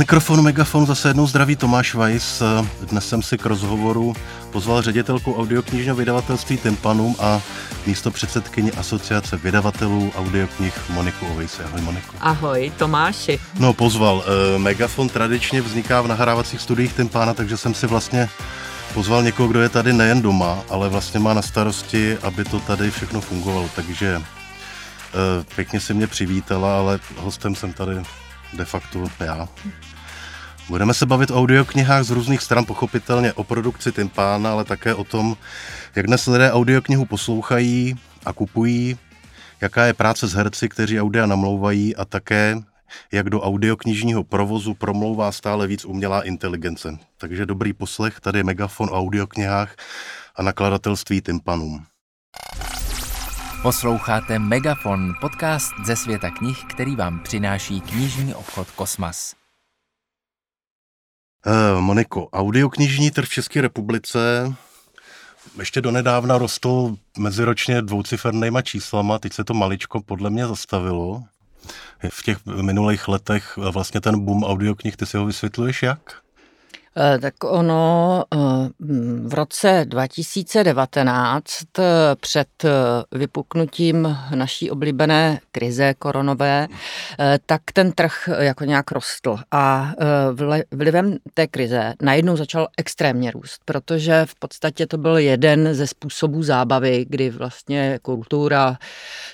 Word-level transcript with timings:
mikrofonu 0.00 0.42
Megafon 0.42 0.86
zase 0.86 1.08
jednou 1.08 1.26
zdraví 1.26 1.56
Tomáš 1.56 1.94
Weiss. 1.94 2.42
Dnes 2.80 3.08
jsem 3.08 3.22
si 3.22 3.38
k 3.38 3.46
rozhovoru 3.46 4.14
pozval 4.50 4.82
ředitelku 4.82 5.34
audioknižního 5.34 5.96
vydavatelství 5.96 6.56
Timpanum 6.56 7.16
a 7.18 7.40
místo 7.86 8.10
předsedkyni 8.10 8.72
asociace 8.72 9.36
vydavatelů 9.36 10.12
audioknih 10.16 10.90
Moniku 10.90 11.26
Ovejse. 11.26 11.64
Ahoj 11.64 11.80
Moniku. 11.80 12.16
Ahoj 12.20 12.72
Tomáši. 12.76 13.38
No 13.58 13.72
pozval. 13.72 14.24
Eh, 14.26 14.58
Megafon 14.58 15.08
tradičně 15.08 15.62
vzniká 15.62 16.00
v 16.00 16.08
nahrávacích 16.08 16.60
studiích 16.60 16.92
Timpana, 16.92 17.34
takže 17.34 17.56
jsem 17.56 17.74
si 17.74 17.86
vlastně 17.86 18.28
pozval 18.94 19.22
někoho, 19.22 19.48
kdo 19.48 19.60
je 19.60 19.68
tady 19.68 19.92
nejen 19.92 20.22
doma, 20.22 20.58
ale 20.70 20.88
vlastně 20.88 21.20
má 21.20 21.34
na 21.34 21.42
starosti, 21.42 22.18
aby 22.22 22.44
to 22.44 22.60
tady 22.60 22.90
všechno 22.90 23.20
fungovalo. 23.20 23.68
Takže 23.76 24.16
eh, 24.16 25.44
pěkně 25.54 25.80
si 25.80 25.94
mě 25.94 26.06
přivítala, 26.06 26.78
ale 26.78 27.00
hostem 27.16 27.54
jsem 27.54 27.72
tady 27.72 28.02
de 28.52 28.64
facto 28.64 29.04
já. 29.20 29.48
Budeme 30.70 30.94
se 30.94 31.06
bavit 31.06 31.30
o 31.30 31.34
audioknihách 31.34 32.04
z 32.04 32.10
různých 32.10 32.42
stran, 32.42 32.64
pochopitelně 32.64 33.32
o 33.32 33.44
produkci 33.44 33.92
Timpána, 33.92 34.52
ale 34.52 34.64
také 34.64 34.94
o 34.94 35.04
tom, 35.04 35.36
jak 35.96 36.06
dnes 36.06 36.26
lidé 36.26 36.52
audioknihu 36.52 37.04
poslouchají 37.04 37.94
a 38.24 38.32
kupují, 38.32 38.98
jaká 39.60 39.84
je 39.84 39.94
práce 39.94 40.26
s 40.26 40.32
herci, 40.32 40.68
kteří 40.68 41.00
audia 41.00 41.26
namlouvají 41.26 41.96
a 41.96 42.04
také 42.04 42.56
jak 43.12 43.30
do 43.30 43.40
audioknižního 43.40 44.24
provozu 44.24 44.74
promlouvá 44.74 45.32
stále 45.32 45.66
víc 45.66 45.84
umělá 45.84 46.22
inteligence. 46.22 46.98
Takže 47.18 47.46
dobrý 47.46 47.72
poslech, 47.72 48.20
tady 48.20 48.38
je 48.38 48.44
Megafon 48.44 48.88
o 48.88 48.98
audioknihách 48.98 49.74
a 50.36 50.42
nakladatelství 50.42 51.20
Timpanum. 51.20 51.84
Posloucháte 53.62 54.38
Megafon, 54.38 55.12
podcast 55.20 55.72
ze 55.84 55.96
světa 55.96 56.30
knih, 56.30 56.64
který 56.70 56.96
vám 56.96 57.20
přináší 57.22 57.80
knižní 57.80 58.34
obchod 58.34 58.70
Kosmas. 58.70 59.39
Eh, 61.46 61.80
Moniko, 61.80 62.28
audioknižní 62.32 63.10
trh 63.10 63.28
v 63.28 63.32
České 63.32 63.60
republice 63.60 64.52
ještě 65.58 65.80
donedávna 65.80 66.38
rostl 66.38 66.96
meziročně 67.18 67.82
dvoucifernýma 67.82 68.62
číslama, 68.62 69.18
teď 69.18 69.32
se 69.32 69.44
to 69.44 69.54
maličko 69.54 70.00
podle 70.00 70.30
mě 70.30 70.46
zastavilo. 70.46 71.22
V 72.08 72.22
těch 72.22 72.46
minulých 72.46 73.08
letech 73.08 73.56
vlastně 73.56 74.00
ten 74.00 74.24
boom 74.24 74.44
audioknih, 74.44 74.96
ty 74.96 75.06
si 75.06 75.16
ho 75.16 75.26
vysvětluješ 75.26 75.82
jak? 75.82 76.22
Eh, 76.96 77.18
tak 77.18 77.34
ono 77.44 78.24
eh, 78.34 78.38
v 79.24 79.34
roce 79.34 79.84
2019 79.88 81.48
eh, 81.78 81.82
před 82.20 82.48
vypuknutím 83.12 84.18
naší 84.34 84.70
oblíbené 84.70 85.40
krize 85.52 85.94
koronové, 85.94 86.68
tak 87.46 87.62
ten 87.72 87.92
trh 87.92 88.28
jako 88.38 88.64
nějak 88.64 88.90
rostl. 88.90 89.36
A 89.50 89.92
vlivem 90.70 91.16
té 91.34 91.46
krize 91.46 91.94
najednou 92.02 92.36
začal 92.36 92.68
extrémně 92.76 93.30
růst, 93.30 93.60
protože 93.64 94.26
v 94.26 94.34
podstatě 94.34 94.86
to 94.86 94.98
byl 94.98 95.18
jeden 95.18 95.74
ze 95.74 95.86
způsobů 95.86 96.42
zábavy, 96.42 97.06
kdy 97.08 97.30
vlastně 97.30 97.98
kultura 98.02 98.78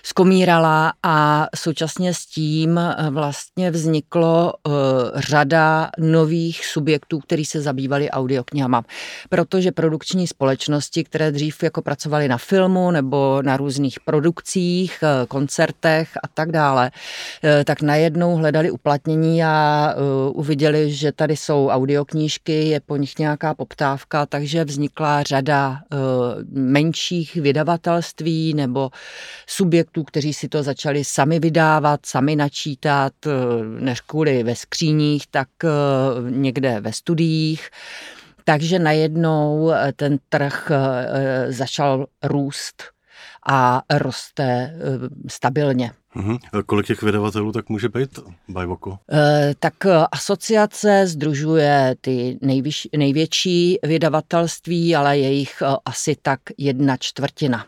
skomírala 0.03 0.93
a 1.03 1.47
současně 1.57 2.15
s 2.15 2.27
tím 2.27 2.81
vlastně 3.11 3.71
vzniklo 3.71 4.55
řada 5.15 5.91
nových 5.99 6.67
subjektů, 6.67 7.19
který 7.19 7.45
se 7.47 7.61
zabývali 7.61 8.11
audioknihama. 8.11 8.83
Protože 9.29 9.73
produkční 9.73 10.27
společnosti, 10.27 11.05
které 11.05 11.33
dřív 11.33 11.63
jako 11.63 11.83
pracovaly 11.83 12.29
na 12.29 12.39
filmu 12.39 12.91
nebo 12.91 13.43
na 13.43 13.57
různých 13.57 14.01
produkcích, 14.01 14.99
eh, 15.03 15.27
koncertech 15.27 16.11
a 16.23 16.29
tak 16.29 16.53
dále, 16.53 16.91
eh, 17.45 17.65
tak 17.65 17.83
najednou 17.83 18.37
hledali 18.37 18.71
uplatnění 18.71 19.45
a 19.45 19.89
eh, 19.93 20.31
uviděli, 20.31 20.93
že 20.93 21.13
tady 21.13 21.37
jsou 21.37 21.69
audioknížky, 21.69 22.69
je 22.69 22.81
po 22.81 22.97
nich 22.97 23.19
nějaká 23.19 23.55
poptávka, 23.55 24.27
takže 24.27 24.65
vznikla 24.65 25.23
řada 25.23 25.79
menších 26.53 27.35
vydavatelství 27.35 28.55
nebo 28.55 28.91
subjektů, 29.47 30.05
kteří 30.05 30.35
si 30.35 30.49
to 30.49 30.63
začali 30.63 31.05
sami 31.05 31.39
vydávat, 31.41 32.07
sami 32.07 32.37
načítat, 32.37 33.13
než 33.81 34.01
kvůli 34.01 34.43
ve 34.43 34.57
skříních, 34.57 35.27
tak 35.31 35.49
někde 36.31 36.81
ve 36.81 36.93
studiích 36.93 37.36
médiích. 37.37 37.71
Takže 38.45 38.79
najednou 38.79 39.71
eh, 39.71 39.93
ten 39.97 40.19
trh 40.29 40.71
eh, 40.71 41.53
začal 41.53 42.07
růst 42.25 42.83
a 43.49 43.83
roste 43.91 44.45
eh, 44.45 44.73
stabilně. 45.29 45.91
Mm-hmm. 46.17 46.39
Kolik 46.67 46.87
těch 46.87 47.03
vydavatelů 47.03 47.53
tak 47.53 47.69
může 47.69 47.89
být, 47.89 48.19
Bajvoko? 48.49 48.99
E, 49.13 49.55
tak 49.59 49.75
asociace 50.13 51.07
združuje 51.07 51.97
ty 52.01 52.39
nejvyš, 52.43 52.89
největší 52.97 53.79
vydavatelství, 53.83 54.97
ale 54.97 55.19
je 55.19 55.33
jich 55.33 55.63
asi 55.85 56.17
tak 56.23 56.41
jedna 56.59 56.97
čtvrtina. 56.97 57.67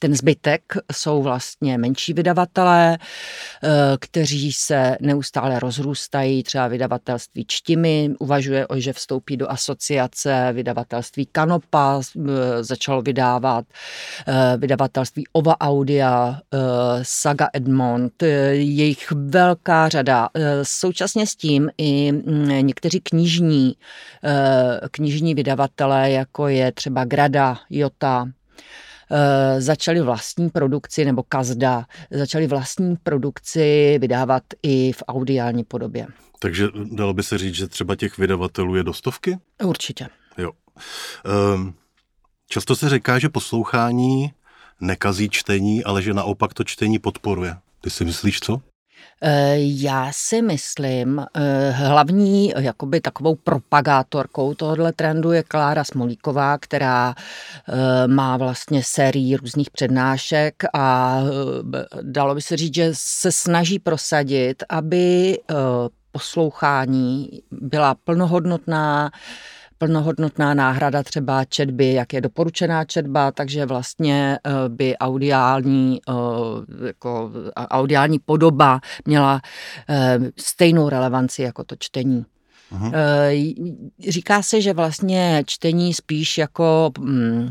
Ten 0.00 0.14
zbytek 0.14 0.62
jsou 0.92 1.22
vlastně 1.22 1.78
menší 1.78 2.12
vydavatelé, 2.12 2.98
eh, 2.98 3.68
kteří 4.00 4.52
se 4.52 4.96
neustále 5.00 5.60
rozrůstají, 5.60 6.42
třeba 6.42 6.68
vydavatelství 6.68 7.44
Čtimy 7.48 8.10
uvažuje, 8.18 8.66
že 8.76 8.92
vstoupí 8.92 9.36
do 9.36 9.50
asociace, 9.50 10.48
vydavatelství 10.52 11.26
Kanopa 11.26 12.00
eh, 12.00 12.64
začalo 12.64 13.02
vydávat, 13.02 13.64
eh, 14.26 14.56
vydavatelství 14.56 15.24
Ova 15.32 15.60
Audia, 15.60 16.40
Saga 17.02 17.48
Edmond, 17.52 18.22
jejich 18.52 19.12
velká 19.12 19.88
řada. 19.88 20.28
Současně 20.62 21.26
s 21.26 21.36
tím 21.36 21.70
i 21.78 22.12
mm, 22.12 22.48
někteří 22.48 23.00
knižní, 23.00 23.74
knižní 24.90 25.34
vydavatelé, 25.34 26.10
jako 26.10 26.48
je 26.48 26.72
třeba 26.72 27.04
Grada, 27.04 27.58
Jota, 27.70 28.28
začali 29.58 30.00
vlastní 30.00 30.50
produkci, 30.50 31.04
nebo 31.04 31.22
Kazda, 31.22 31.86
začali 32.10 32.46
vlastní 32.46 32.96
produkci 32.96 33.98
vydávat 34.00 34.42
i 34.62 34.92
v 34.92 35.02
audiální 35.08 35.64
podobě. 35.64 36.06
Takže 36.38 36.68
dalo 36.84 37.14
by 37.14 37.22
se 37.22 37.38
říct, 37.38 37.54
že 37.54 37.66
třeba 37.66 37.96
těch 37.96 38.18
vydavatelů 38.18 38.76
je 38.76 38.82
do 38.82 38.92
stovky? 38.92 39.38
Určitě. 39.64 40.08
Jo. 40.38 40.52
Um, 41.54 41.74
často 42.48 42.76
se 42.76 42.88
říká, 42.88 43.18
že 43.18 43.28
poslouchání 43.28 44.32
nekazí 44.80 45.28
čtení, 45.30 45.84
ale 45.84 46.02
že 46.02 46.14
naopak 46.14 46.54
to 46.54 46.64
čtení 46.64 46.98
podporuje. 46.98 47.56
Ty 47.80 47.90
si 47.90 48.04
myslíš 48.04 48.40
co? 48.40 48.62
Eh, 49.22 49.56
já 49.58 50.08
si 50.12 50.42
myslím, 50.42 51.26
eh, 51.34 51.70
hlavní 51.70 52.52
jakoby 52.58 53.00
takovou 53.00 53.34
propagátorkou 53.34 54.54
tohohle 54.54 54.92
trendu 54.92 55.32
je 55.32 55.42
Klára 55.42 55.84
Smolíková, 55.84 56.58
která 56.58 57.14
eh, 57.68 58.08
má 58.08 58.36
vlastně 58.36 58.82
sérii 58.82 59.36
různých 59.36 59.70
přednášek 59.70 60.54
a 60.74 61.20
dalo 62.02 62.34
by 62.34 62.42
se 62.42 62.56
říct, 62.56 62.74
že 62.74 62.90
se 62.92 63.32
snaží 63.32 63.78
prosadit, 63.78 64.62
aby 64.68 65.38
poslouchání 66.12 67.42
byla 67.50 67.94
plnohodnotná, 67.94 69.10
plnohodnotná 69.78 70.54
náhrada 70.54 71.02
třeba 71.02 71.44
četby, 71.44 71.92
jak 71.92 72.12
je 72.12 72.20
doporučená 72.20 72.84
četba, 72.84 73.32
takže 73.32 73.66
vlastně 73.66 74.38
eh, 74.46 74.68
by 74.68 74.98
audiální, 74.98 76.00
eh, 76.08 76.86
jako 76.86 77.30
audiální 77.56 78.18
podoba 78.18 78.80
měla 79.04 79.40
eh, 79.88 80.18
stejnou 80.36 80.88
relevanci 80.88 81.42
jako 81.42 81.64
to 81.64 81.76
čtení. 81.78 82.24
Uhum. 82.70 82.92
Říká 84.08 84.42
se, 84.42 84.60
že 84.60 84.72
vlastně 84.72 85.42
čtení 85.46 85.94
spíš 85.94 86.38
jako 86.38 86.90
mm, 86.98 87.50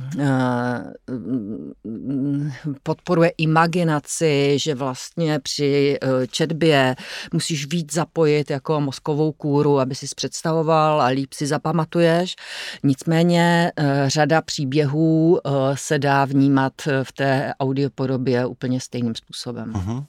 mm, 1.84 2.52
podporuje 2.84 3.32
imaginaci, 3.38 4.54
že 4.60 4.76
vlastně 4.76 5.40
při 5.40 5.98
e, 6.02 6.28
četbě 6.28 6.96
musíš 7.34 7.68
víc 7.68 7.94
zapojit 7.94 8.50
jako 8.50 8.82
mozkovou 8.82 9.32
kůru, 9.32 9.80
aby 9.80 9.96
si 9.96 10.06
představoval 10.16 11.02
a 11.02 11.06
líp 11.06 11.34
si 11.34 11.48
zapamatuješ. 11.48 12.36
Nicméně 12.84 13.72
řada 14.08 14.42
příběhů 14.42 15.40
se 15.74 16.00
dá 16.00 16.26
vnímat 16.26 16.74
v 17.04 17.12
té 17.12 17.54
audiopodobě 17.60 18.46
úplně 18.46 18.80
stejným 18.80 19.16
způsobem. 19.16 19.74
Uhum. 19.76 20.06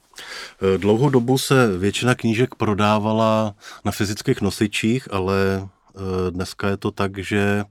Dlouhou 0.77 1.09
dobu 1.09 1.37
se 1.37 1.77
většina 1.77 2.15
knížek 2.15 2.55
prodávala 2.55 3.55
na 3.85 3.91
fyzických 3.91 4.41
nosičích, 4.41 5.07
ale 5.11 5.35
eh, 5.63 6.31
dneska 6.31 6.67
je 6.67 6.77
to 6.77 6.91
tak, 6.91 7.17
že 7.17 7.63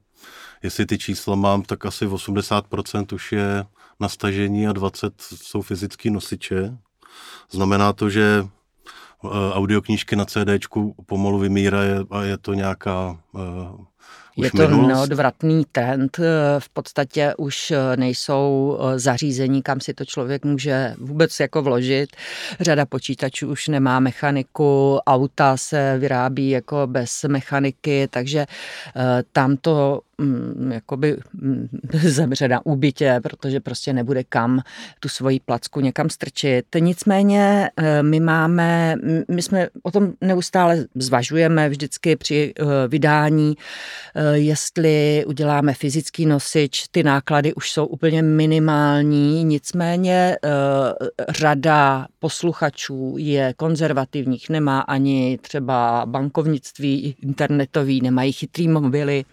jestli 0.62 0.86
ty 0.86 0.98
čísla 0.98 1.36
mám, 1.36 1.62
tak 1.62 1.86
asi 1.86 2.06
80% 2.06 3.14
už 3.14 3.32
je 3.32 3.64
na 4.00 4.08
stažení 4.08 4.68
a 4.68 4.72
20 4.72 5.20
jsou 5.20 5.62
fyzické 5.62 6.10
nosiče. 6.10 6.78
Znamená 7.50 7.92
to, 7.92 8.10
že 8.10 8.44
eh, 8.44 9.28
audioknížky 9.52 10.16
na 10.16 10.24
CD 10.24 10.68
pomalu 11.06 11.38
vymírají 11.38 11.92
a 12.10 12.22
je 12.22 12.38
to 12.38 12.54
nějaká 12.54 13.18
eh, 13.36 13.40
už 14.38 14.44
Je 14.44 14.50
to 14.50 14.68
minulost? 14.68 14.88
neodvratný 14.88 15.64
trend. 15.72 16.18
V 16.58 16.68
podstatě 16.68 17.34
už 17.38 17.72
nejsou 17.96 18.78
zařízení, 18.96 19.62
kam 19.62 19.80
si 19.80 19.94
to 19.94 20.04
člověk 20.04 20.44
může 20.44 20.94
vůbec 20.98 21.40
jako 21.40 21.62
vložit. 21.62 22.16
Řada 22.60 22.86
počítačů 22.86 23.48
už 23.50 23.68
nemá 23.68 24.00
mechaniku, 24.00 25.00
auta 25.06 25.56
se 25.56 25.98
vyrábí 25.98 26.50
jako 26.50 26.86
bez 26.86 27.24
mechaniky, 27.28 28.08
takže 28.10 28.46
tam 29.32 29.56
to 29.56 30.00
jakoby 30.70 31.16
mm, 31.32 31.68
zemře 31.92 32.48
na 32.48 32.66
úbytě, 32.66 33.20
protože 33.22 33.60
prostě 33.60 33.92
nebude 33.92 34.24
kam 34.24 34.62
tu 35.00 35.08
svoji 35.08 35.40
placku 35.40 35.80
někam 35.80 36.10
strčit. 36.10 36.66
Nicméně 36.78 37.70
eh, 37.76 38.02
my 38.02 38.20
máme, 38.20 38.94
my 39.30 39.42
jsme 39.42 39.68
o 39.82 39.90
tom 39.90 40.12
neustále 40.20 40.84
zvažujeme 40.94 41.68
vždycky 41.68 42.16
při 42.16 42.52
eh, 42.58 42.64
vydání, 42.88 43.54
eh, 44.14 44.38
jestli 44.38 45.24
uděláme 45.26 45.74
fyzický 45.74 46.26
nosič, 46.26 46.84
ty 46.90 47.02
náklady 47.02 47.54
už 47.54 47.70
jsou 47.70 47.86
úplně 47.86 48.22
minimální, 48.22 49.44
nicméně 49.44 50.36
řada 51.28 52.06
posluchačů 52.18 53.14
je 53.18 53.54
konzervativních, 53.56 54.50
nemá 54.50 54.80
ani 54.80 55.38
třeba 55.42 56.06
bankovnictví 56.06 57.16
internetový, 57.22 58.00
nemají 58.00 58.32
chytrý 58.32 58.68
mobily, 58.68 59.24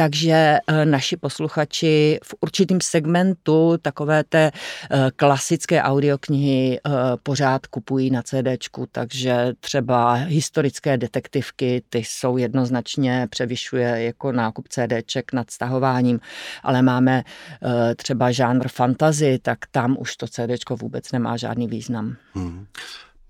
takže 0.00 0.58
eh, 0.66 0.84
naši 0.84 1.16
posluchači 1.16 2.18
v 2.24 2.34
určitým 2.40 2.80
segmentu 2.80 3.76
takové 3.82 4.24
té 4.24 4.50
eh, 4.50 5.10
klasické 5.16 5.82
audioknihy 5.82 6.80
eh, 6.80 6.90
pořád 7.22 7.66
kupují 7.66 8.10
na 8.10 8.22
CDčku, 8.22 8.86
takže 8.92 9.52
třeba 9.60 10.12
historické 10.12 10.96
detektivky, 10.96 11.82
ty 11.88 11.98
jsou 11.98 12.36
jednoznačně 12.36 13.26
převyšuje 13.30 14.04
jako 14.04 14.32
nákup 14.32 14.68
CDček 14.68 15.32
nad 15.32 15.50
stahováním, 15.50 16.20
ale 16.62 16.82
máme 16.82 17.22
třeba 17.96 18.30
žánr 18.30 18.68
fantazy, 18.68 19.38
tak 19.42 19.58
tam 19.70 19.96
už 19.98 20.16
to 20.16 20.26
CDčko 20.26 20.76
vůbec 20.76 21.12
nemá 21.12 21.36
žádný 21.36 21.66
význam. 21.68 22.16
Hmm. 22.34 22.66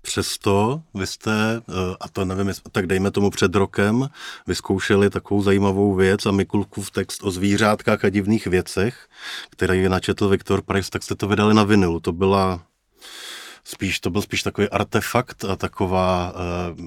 Přesto 0.01 0.81
vy 0.93 1.07
jste, 1.07 1.31
eh, 1.57 1.95
a 1.99 2.09
to 2.09 2.25
nevím, 2.25 2.53
tak 2.71 2.87
dejme 2.87 3.11
tomu 3.11 3.29
před 3.29 3.55
rokem, 3.55 4.09
vyzkoušeli 4.47 5.09
takovou 5.09 5.41
zajímavou 5.41 5.95
věc 5.95 6.25
a 6.25 6.31
Mikulkův 6.31 6.91
text 6.91 7.23
o 7.23 7.31
zvířátkách 7.31 8.05
a 8.05 8.09
divných 8.09 8.47
věcech, 8.47 9.07
který 9.49 9.89
načetl 9.89 10.29
Viktor 10.29 10.61
Price, 10.61 10.89
tak 10.91 11.03
jste 11.03 11.15
to 11.15 11.27
vydali 11.27 11.53
na 11.53 11.63
vinilu. 11.63 11.99
To 11.99 12.11
byla 12.11 12.61
spíš, 13.63 13.99
to 13.99 14.09
byl 14.09 14.21
spíš 14.21 14.43
takový 14.43 14.69
artefakt 14.69 15.45
a 15.45 15.55
taková 15.55 16.33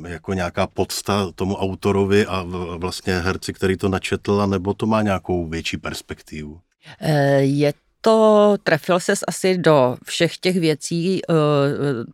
eh, 0.05 0.09
jako 0.09 0.33
nějaká 0.33 0.67
podsta 0.67 1.33
tomu 1.35 1.57
autorovi 1.57 2.27
a 2.27 2.47
vlastně 2.77 3.19
herci, 3.19 3.53
který 3.53 3.77
to 3.77 3.89
načetl, 3.89 4.47
nebo 4.47 4.75
to 4.75 4.87
má 4.87 5.03
nějakou 5.03 5.47
větší 5.47 5.77
perspektivu? 5.77 6.61
Eh, 7.01 7.41
je 7.41 7.73
to 8.05 8.57
trefil 8.63 9.01
ses 9.01 9.21
asi 9.29 9.59
do 9.59 9.97
všech 10.05 10.39
těch 10.39 10.57
věcí 10.57 11.21
eh, 11.23 11.35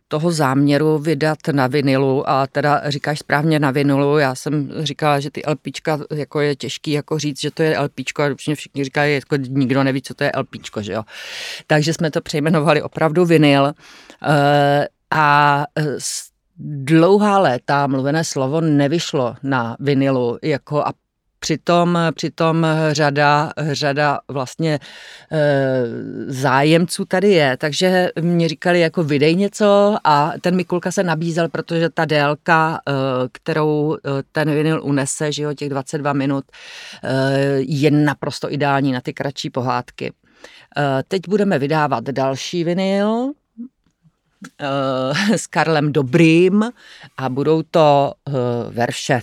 toho 0.07 0.31
záměru 0.31 0.97
vydat 0.97 1.37
na 1.51 1.67
vinilu 1.67 2.29
a 2.29 2.47
teda 2.47 2.81
říkáš 2.89 3.19
správně 3.19 3.59
na 3.59 3.71
vinilu, 3.71 4.17
já 4.17 4.35
jsem 4.35 4.71
říkala, 4.79 5.19
že 5.19 5.31
ty 5.31 5.41
LPčka 5.47 5.99
jako 6.11 6.39
je 6.39 6.55
těžký 6.55 6.91
jako 6.91 7.19
říct, 7.19 7.41
že 7.41 7.51
to 7.51 7.63
je 7.63 7.79
LPčko 7.79 8.23
a 8.23 8.27
určitě 8.27 8.55
všichni 8.55 8.83
říkají, 8.83 9.15
jako 9.15 9.35
nikdo 9.35 9.83
neví, 9.83 10.01
co 10.01 10.13
to 10.13 10.23
je 10.23 10.31
LPčko, 10.37 10.81
že 10.81 10.93
jo. 10.93 11.03
Takže 11.67 11.93
jsme 11.93 12.11
to 12.11 12.21
přejmenovali 12.21 12.81
opravdu 12.81 13.25
vinyl 13.25 13.73
eh, 14.23 14.87
a 15.11 15.65
dlouhá 16.63 17.39
léta 17.39 17.87
mluvené 17.87 18.23
slovo 18.23 18.61
nevyšlo 18.61 19.35
na 19.43 19.75
vinilu 19.79 20.37
jako 20.43 20.85
a 20.85 20.93
Přitom, 21.43 21.99
přitom 22.15 22.67
řada, 22.91 23.51
řada 23.71 24.19
vlastně 24.27 24.79
e, 25.31 25.83
zájemců 26.27 27.05
tady 27.05 27.31
je, 27.31 27.57
takže 27.57 28.09
mě 28.21 28.49
říkali 28.49 28.79
jako 28.79 29.03
vydej 29.03 29.35
něco 29.35 29.97
a 30.03 30.33
ten 30.41 30.55
Mikulka 30.55 30.91
se 30.91 31.03
nabízel, 31.03 31.49
protože 31.49 31.89
ta 31.89 32.05
délka, 32.05 32.81
e, 32.87 32.91
kterou 33.31 33.97
ten 34.31 34.51
vinyl 34.51 34.83
unese, 34.83 35.31
že 35.31 35.43
jo, 35.43 35.53
těch 35.53 35.69
22 35.69 36.13
minut, 36.13 36.45
e, 37.03 37.11
je 37.59 37.91
naprosto 37.91 38.53
ideální 38.53 38.91
na 38.91 39.01
ty 39.01 39.13
kratší 39.13 39.49
pohádky. 39.49 40.13
E, 40.77 41.03
teď 41.07 41.21
budeme 41.27 41.59
vydávat 41.59 42.03
další 42.03 42.63
vinyl, 42.63 43.31
s 45.35 45.47
Karlem 45.47 45.91
Dobrým 45.93 46.71
a 47.17 47.29
budou 47.29 47.63
to 47.71 48.13
verše 48.69 49.21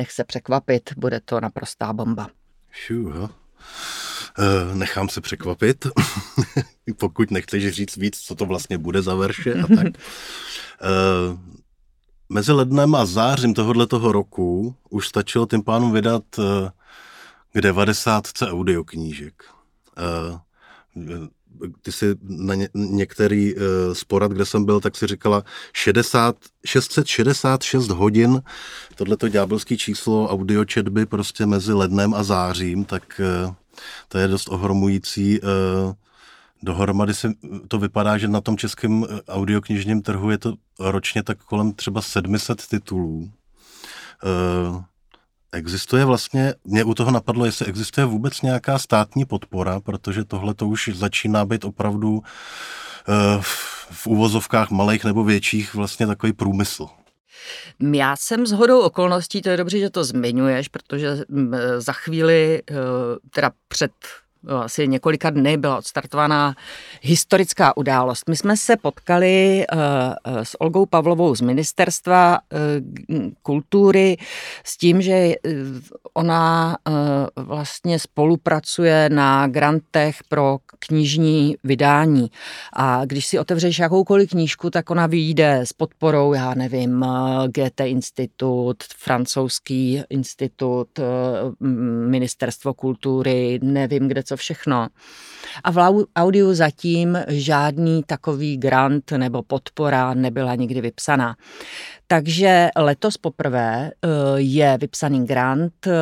nech 0.00 0.12
se 0.12 0.24
překvapit, 0.24 0.90
bude 0.96 1.20
to 1.24 1.40
naprostá 1.40 1.92
bomba. 1.92 2.28
Šuha. 2.70 3.22
Uh, 3.22 4.74
nechám 4.74 5.08
se 5.08 5.20
překvapit, 5.20 5.86
pokud 6.98 7.30
nechceš 7.30 7.74
říct 7.74 7.96
víc, 7.96 8.18
co 8.18 8.34
to 8.34 8.46
vlastně 8.46 8.78
bude 8.78 9.02
za 9.02 9.14
verše 9.14 9.54
a 9.54 9.66
tak. 9.66 9.86
Uh, 9.86 11.38
mezi 12.28 12.52
lednem 12.52 12.94
a 12.94 13.06
zářím 13.06 13.54
tohoto 13.54 14.12
roku 14.12 14.74
už 14.90 15.08
stačilo 15.08 15.46
tím 15.46 15.62
pánům 15.62 15.92
vydat 15.92 16.38
uh, 16.38 16.44
k 17.52 17.60
90 17.60 18.24
audioknížek. 18.42 19.44
Ty 21.82 21.92
si 21.92 22.14
na 22.22 22.54
ně, 22.54 22.68
některý 22.74 23.54
uh, 23.54 23.62
sporad, 23.92 24.32
kde 24.32 24.44
jsem 24.46 24.64
byl, 24.64 24.80
tak 24.80 24.96
si 24.96 25.06
říkala 25.06 25.44
60, 25.72 26.36
666 26.66 27.88
hodin, 27.88 28.42
tohleto 28.94 29.28
ďábelský 29.28 29.78
číslo 29.78 30.28
audiočetby 30.28 31.06
prostě 31.06 31.46
mezi 31.46 31.72
lednem 31.72 32.14
a 32.14 32.22
zářím, 32.22 32.84
tak 32.84 33.20
uh, 33.46 33.54
to 34.08 34.18
je 34.18 34.28
dost 34.28 34.48
ohromující. 34.48 35.40
Uh, 35.40 35.48
dohromady 36.62 37.14
se 37.14 37.32
to 37.68 37.78
vypadá, 37.78 38.18
že 38.18 38.28
na 38.28 38.40
tom 38.40 38.56
českém 38.56 39.06
audioknižním 39.28 40.02
trhu 40.02 40.30
je 40.30 40.38
to 40.38 40.54
ročně 40.78 41.22
tak 41.22 41.38
kolem 41.38 41.72
třeba 41.72 42.02
700 42.02 42.66
titulů. 42.66 43.30
Uh, 44.68 44.82
Existuje 45.52 46.04
vlastně, 46.04 46.54
mě 46.64 46.84
u 46.84 46.94
toho 46.94 47.10
napadlo, 47.10 47.44
jestli 47.44 47.66
existuje 47.66 48.04
vůbec 48.04 48.42
nějaká 48.42 48.78
státní 48.78 49.24
podpora, 49.24 49.80
protože 49.80 50.24
tohle 50.24 50.54
to 50.54 50.68
už 50.68 50.90
začíná 50.94 51.44
být 51.44 51.64
opravdu 51.64 52.10
uh, 52.10 52.22
v 53.90 54.06
uvozovkách 54.06 54.70
malých 54.70 55.04
nebo 55.04 55.24
větších 55.24 55.74
vlastně 55.74 56.06
takový 56.06 56.32
průmysl. 56.32 56.86
Já 57.92 58.16
jsem 58.16 58.46
s 58.46 58.52
hodou 58.52 58.80
okolností, 58.80 59.42
to 59.42 59.48
je 59.48 59.56
dobře, 59.56 59.78
že 59.78 59.90
to 59.90 60.04
zmiňuješ, 60.04 60.68
protože 60.68 61.16
mm, 61.28 61.54
za 61.78 61.92
chvíli, 61.92 62.62
eh, 62.70 62.74
teda 63.30 63.50
před 63.68 63.92
asi 64.48 64.88
několika 64.88 65.30
dny 65.30 65.56
byla 65.56 65.78
odstartovaná 65.78 66.54
historická 67.02 67.76
událost. 67.76 68.28
My 68.28 68.36
jsme 68.36 68.56
se 68.56 68.76
potkali 68.76 69.64
uh, 69.72 69.80
s 70.42 70.60
Olgou 70.60 70.86
Pavlovou 70.86 71.34
z 71.34 71.40
Ministerstva 71.40 72.38
uh, 72.38 73.18
kultury 73.42 74.16
s 74.64 74.76
tím, 74.76 75.02
že 75.02 75.34
ona 76.14 76.76
vlastně 77.36 77.98
spolupracuje 77.98 79.08
na 79.08 79.46
grantech 79.46 80.16
pro 80.28 80.58
knižní 80.78 81.56
vydání. 81.64 82.30
A 82.72 83.04
když 83.04 83.26
si 83.26 83.38
otevřeš 83.38 83.78
jakoukoliv 83.78 84.30
knížku, 84.30 84.70
tak 84.70 84.90
ona 84.90 85.06
vyjde 85.06 85.60
s 85.60 85.72
podporou, 85.72 86.32
já 86.32 86.54
nevím, 86.54 87.06
GT 87.46 87.80
institut, 87.84 88.76
francouzský 88.96 90.02
institut, 90.10 90.88
ministerstvo 92.06 92.74
kultury, 92.74 93.58
nevím, 93.62 94.08
kde 94.08 94.22
co 94.30 94.36
všechno. 94.36 94.88
A 95.64 95.70
v 95.70 96.04
audiu 96.16 96.54
zatím 96.54 97.18
žádný 97.28 98.02
takový 98.06 98.56
grant 98.56 99.10
nebo 99.10 99.42
podpora 99.42 100.14
nebyla 100.14 100.54
nikdy 100.54 100.80
vypsaná. 100.80 101.36
Takže 102.12 102.68
letos 102.76 103.16
poprvé 103.16 103.90
eh, 103.90 104.08
je 104.36 104.78
vypsaný 104.80 105.26
grant 105.26 105.86
eh, 105.86 105.92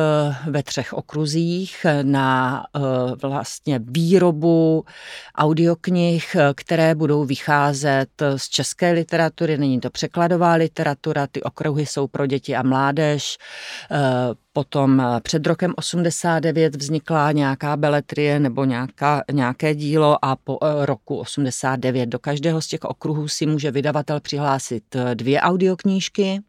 ve 0.49 0.63
třech 0.63 0.93
okruzích 0.93 1.85
na 2.01 2.63
eh, 2.75 2.79
vlastně 3.21 3.79
výrobu 3.83 4.85
audioknih, 5.35 6.35
které 6.55 6.95
budou 6.95 7.25
vycházet 7.25 8.09
z 8.35 8.49
české 8.49 8.91
literatury, 8.91 9.57
není 9.57 9.79
to 9.79 9.89
překladová 9.89 10.53
literatura, 10.53 11.27
ty 11.27 11.43
okruhy 11.43 11.85
jsou 11.85 12.07
pro 12.07 12.25
děti 12.25 12.55
a 12.55 12.63
mládež, 12.63 13.37
Potom 14.53 15.03
před 15.23 15.47
rokem 15.47 15.73
89 15.75 16.75
vznikla 16.75 17.31
nějaká 17.31 17.77
beletrie 17.77 18.39
nebo 18.39 18.65
nějaká, 18.65 19.23
nějaké 19.31 19.75
dílo 19.75 20.25
a 20.25 20.35
po 20.35 20.57
roku 20.85 21.17
89 21.17 22.05
do 22.05 22.19
každého 22.19 22.61
z 22.61 22.67
těch 22.67 22.83
okruhů 22.83 23.27
si 23.27 23.45
může 23.45 23.71
vydavatel 23.71 24.19
přihlásit 24.19 24.83
dvě 25.13 25.41
audioknížky. 25.99 26.41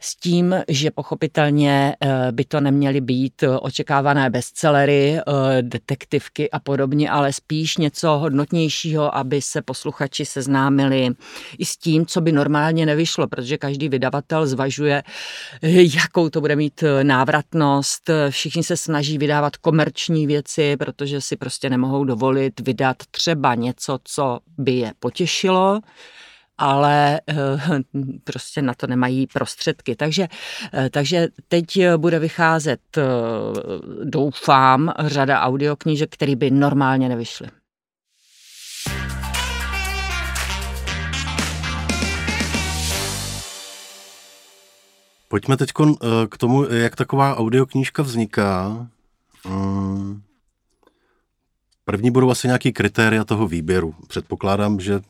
s 0.00 0.16
tím, 0.16 0.54
že 0.68 0.90
pochopitelně 0.90 1.96
by 2.30 2.44
to 2.44 2.60
neměly 2.60 3.00
být 3.00 3.44
očekávané 3.60 4.30
bestsellery, 4.30 5.18
detektivky 5.60 6.50
a 6.50 6.58
podobně, 6.58 7.10
ale 7.10 7.32
spíš 7.32 7.76
něco 7.76 8.08
hodnotnějšího, 8.08 9.16
aby 9.16 9.42
se 9.42 9.62
posluchači 9.62 10.24
seznámili 10.24 11.10
i 11.58 11.64
s 11.64 11.76
tím, 11.76 12.06
co 12.06 12.20
by 12.20 12.32
normálně 12.32 12.86
nevyšlo, 12.86 13.28
protože 13.28 13.58
každý 13.58 13.88
vydavatel 13.88 14.46
zvažuje, 14.46 15.02
jakou 15.94 16.28
to 16.28 16.40
bude 16.40 16.56
mít 16.56 16.84
návratnost. 17.02 18.10
Všichni 18.30 18.62
se 18.62 18.76
snaží 18.76 19.18
vydávat 19.18 19.56
komerční 19.56 20.26
věci, 20.26 20.76
protože 20.76 21.20
si 21.20 21.36
prostě 21.36 21.70
nemohou 21.70 22.04
dovolit 22.04 22.60
vydat 22.60 22.96
třeba 23.10 23.54
něco, 23.54 23.98
co 24.04 24.38
by 24.58 24.72
je 24.72 24.92
potěšilo 25.00 25.80
ale 26.58 27.20
eh, 27.28 27.34
prostě 28.24 28.62
na 28.62 28.74
to 28.74 28.86
nemají 28.86 29.26
prostředky. 29.26 29.96
Takže, 29.96 30.28
eh, 30.74 30.90
takže 30.90 31.28
teď 31.48 31.78
bude 31.96 32.18
vycházet, 32.18 32.80
eh, 32.96 33.02
doufám, 34.04 34.92
řada 34.98 35.40
audioknížek, 35.40 36.14
které 36.14 36.36
by 36.36 36.50
normálně 36.50 37.08
nevyšly. 37.08 37.48
Pojďme 45.28 45.56
teď 45.56 45.70
k 46.28 46.38
tomu, 46.38 46.64
jak 46.64 46.96
taková 46.96 47.36
audioknížka 47.36 48.02
vzniká. 48.02 48.86
Mm. 49.48 50.22
První 51.84 52.10
budou 52.10 52.30
asi 52.30 52.46
nějaký 52.46 52.72
kritéria 52.72 53.24
toho 53.24 53.48
výběru. 53.48 53.94
Předpokládám, 54.08 54.80
že 54.80 55.00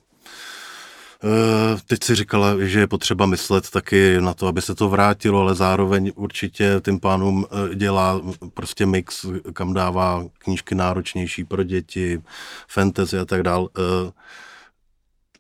Teď 1.87 2.05
si 2.05 2.15
říkala, 2.15 2.55
že 2.61 2.81
je 2.81 2.87
potřeba 2.87 3.27
myslet 3.27 3.71
taky 3.71 4.21
na 4.21 4.35
to, 4.35 4.47
aby 4.47 4.63
se 4.63 4.75
to 4.75 4.89
vrátilo, 4.89 5.41
ale 5.41 5.55
zároveň 5.55 6.13
určitě 6.15 6.81
tím 6.85 7.01
pánům 7.01 7.47
eh, 7.51 7.75
dělá 7.75 8.21
prostě 8.55 8.87
mix, 8.87 9.27
kam 9.53 9.75
dává 9.75 10.25
knížky 10.39 10.75
náročnější 10.75 11.45
pro 11.45 11.63
děti, 11.63 12.23
fantasy 12.69 13.19
a 13.19 13.25
tak 13.25 13.43
dál. 13.43 13.69
Eh, 13.79 14.13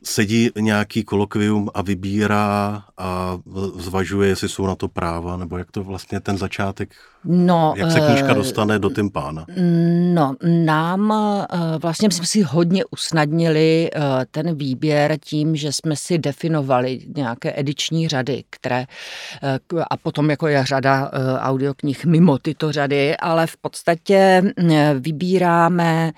sedí 0.04 0.50
nějaký 0.60 1.04
kolokvium 1.04 1.70
a 1.74 1.82
vybírá 1.82 2.84
a 2.98 3.38
zvažuje, 3.76 4.28
jestli 4.28 4.48
jsou 4.48 4.66
na 4.66 4.74
to 4.74 4.88
práva, 4.88 5.36
nebo 5.36 5.58
jak 5.58 5.70
to 5.70 5.84
vlastně 5.84 6.20
ten 6.20 6.38
začátek 6.38 6.94
No, 7.30 7.74
Jak 7.76 7.90
se 7.90 8.00
knížka 8.00 8.30
eh, 8.30 8.34
dostane 8.34 8.78
do 8.78 8.90
Tympána? 8.90 9.46
No, 10.14 10.34
nám 10.44 11.12
eh, 11.12 11.78
vlastně 11.78 12.10
jsme 12.10 12.26
si 12.26 12.42
hodně 12.42 12.84
usnadnili 12.84 13.90
eh, 13.94 14.00
ten 14.30 14.54
výběr 14.54 15.16
tím, 15.24 15.56
že 15.56 15.72
jsme 15.72 15.96
si 15.96 16.18
definovali 16.18 17.00
nějaké 17.16 17.52
ediční 17.56 18.08
řady, 18.08 18.44
které 18.50 18.84
a 19.90 19.96
potom 19.96 20.30
jako 20.30 20.46
je 20.46 20.64
řada 20.64 21.10
audioknih 21.38 22.04
mimo 22.04 22.38
tyto 22.38 22.72
řady, 22.72 23.16
ale 23.16 23.46
v 23.46 23.56
podstatě 23.56 24.42
vybíráme, 24.98 26.12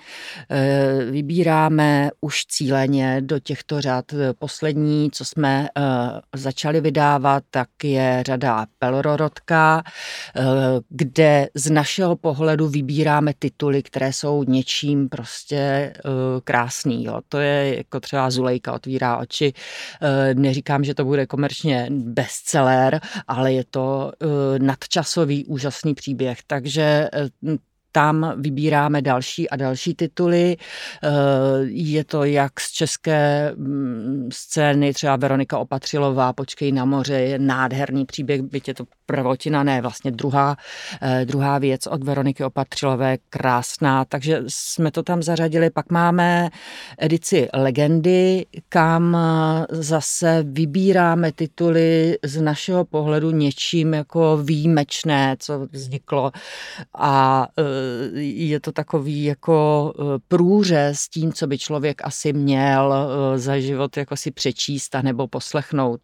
vybíráme 1.11 2.09
už 2.21 2.45
cíleně 2.45 3.21
do 3.21 3.39
těchto 3.39 3.81
řad. 3.81 4.05
Poslední, 4.39 5.09
co 5.11 5.25
jsme 5.25 5.67
začali 6.35 6.81
vydávat, 6.81 7.43
tak 7.51 7.69
je 7.83 8.23
řada 8.25 8.65
Pelrorodka, 8.79 9.83
kde 11.01 11.47
z 11.55 11.69
našeho 11.69 12.15
pohledu 12.15 12.67
vybíráme 12.67 13.33
tituly, 13.39 13.83
které 13.83 14.13
jsou 14.13 14.43
něčím 14.43 15.09
prostě 15.09 15.93
uh, 16.05 16.11
krásný. 16.43 17.03
Jo. 17.03 17.21
To 17.29 17.37
je 17.37 17.77
jako 17.77 17.99
třeba 17.99 18.29
Zulejka 18.29 18.73
otvírá 18.73 19.17
oči. 19.17 19.53
Uh, 19.53 20.39
neříkám, 20.39 20.83
že 20.83 20.93
to 20.93 21.05
bude 21.05 21.25
komerčně 21.25 21.87
bestseller, 21.89 22.99
ale 23.27 23.53
je 23.53 23.63
to 23.69 24.11
uh, 24.21 24.29
nadčasový 24.59 25.45
úžasný 25.45 25.93
příběh. 25.93 26.37
Takže 26.47 27.09
uh, 27.41 27.55
tam 27.91 28.33
vybíráme 28.37 29.01
další 29.01 29.49
a 29.49 29.55
další 29.55 29.95
tituly. 29.95 30.57
Je 31.67 32.03
to 32.03 32.23
jak 32.23 32.59
z 32.59 32.71
české 32.71 33.53
mm, 33.55 34.29
scény, 34.33 34.93
třeba 34.93 35.15
Veronika 35.15 35.57
Opatřilová, 35.57 36.33
Počkej 36.33 36.71
na 36.71 36.85
moře, 36.85 37.13
je 37.13 37.39
nádherný 37.39 38.05
příběh, 38.05 38.41
byť 38.41 38.67
je 38.67 38.73
to 38.73 38.83
prvotina, 39.11 39.63
ne, 39.63 39.81
vlastně 39.81 40.11
druhá, 40.11 40.57
eh, 41.01 41.25
druhá 41.25 41.59
věc 41.59 41.87
od 41.87 42.03
Veroniky 42.03 42.43
Opatřilové, 42.43 43.17
krásná, 43.29 44.05
takže 44.05 44.43
jsme 44.47 44.91
to 44.91 45.03
tam 45.03 45.23
zařadili. 45.23 45.69
Pak 45.69 45.91
máme 45.91 46.49
edici 46.97 47.49
Legendy, 47.53 48.45
kam 48.69 49.15
eh, 49.15 49.65
zase 49.69 50.43
vybíráme 50.47 51.31
tituly 51.31 52.17
z 52.23 52.41
našeho 52.41 52.85
pohledu 52.85 53.31
něčím 53.31 53.93
jako 53.93 54.37
výjimečné, 54.37 55.35
co 55.39 55.67
vzniklo 55.71 56.31
a 56.97 57.47
je 58.15 58.59
to 58.59 58.71
takový 58.71 59.23
jako 59.23 59.93
průřez 60.27 61.07
tím, 61.07 61.33
co 61.33 61.47
by 61.47 61.57
člověk 61.57 62.01
asi 62.03 62.33
měl 62.33 62.93
za 63.35 63.59
život 63.59 63.97
jako 63.97 64.17
si 64.17 64.31
přečíst 64.31 64.95
a 64.95 65.01
nebo 65.01 65.27
poslechnout. 65.27 66.01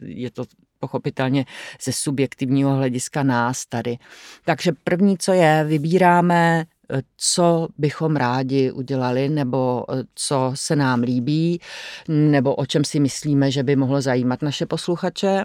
Je 0.00 0.30
to 0.30 0.44
pochopitelně 0.78 1.44
ze 1.82 1.92
subjektivního 1.92 2.74
hlediska 2.74 3.22
nás 3.22 3.66
tady. 3.66 3.98
Takže 4.44 4.72
první, 4.84 5.18
co 5.18 5.32
je, 5.32 5.64
vybíráme 5.68 6.60
e, 6.60 7.02
co 7.16 7.68
bychom 7.78 8.16
rádi 8.16 8.72
udělali, 8.72 9.28
nebo 9.28 9.84
co 10.14 10.52
se 10.54 10.76
nám 10.76 11.00
líbí, 11.00 11.60
nebo 12.08 12.54
o 12.54 12.66
čem 12.66 12.84
si 12.84 13.00
myslíme, 13.00 13.50
že 13.50 13.62
by 13.62 13.76
mohlo 13.76 14.00
zajímat 14.00 14.42
naše 14.42 14.66
posluchače. 14.66 15.44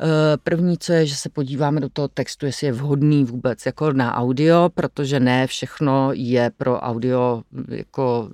Eh, 0.00 0.36
první, 0.44 0.78
co 0.78 0.92
je, 0.92 1.06
že 1.06 1.16
se 1.16 1.28
podíváme 1.28 1.80
do 1.80 1.88
toho 1.88 2.08
textu, 2.08 2.46
jestli 2.46 2.66
je 2.66 2.72
vhodný 2.72 3.24
vůbec 3.24 3.66
jako 3.66 3.92
na 3.92 4.14
audio, 4.14 4.70
protože 4.74 5.20
ne 5.20 5.46
všechno 5.46 6.10
je 6.12 6.50
pro 6.56 6.80
audio 6.80 7.42
jako 7.68 8.28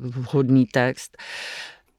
vhodný 0.00 0.66
text. 0.66 1.16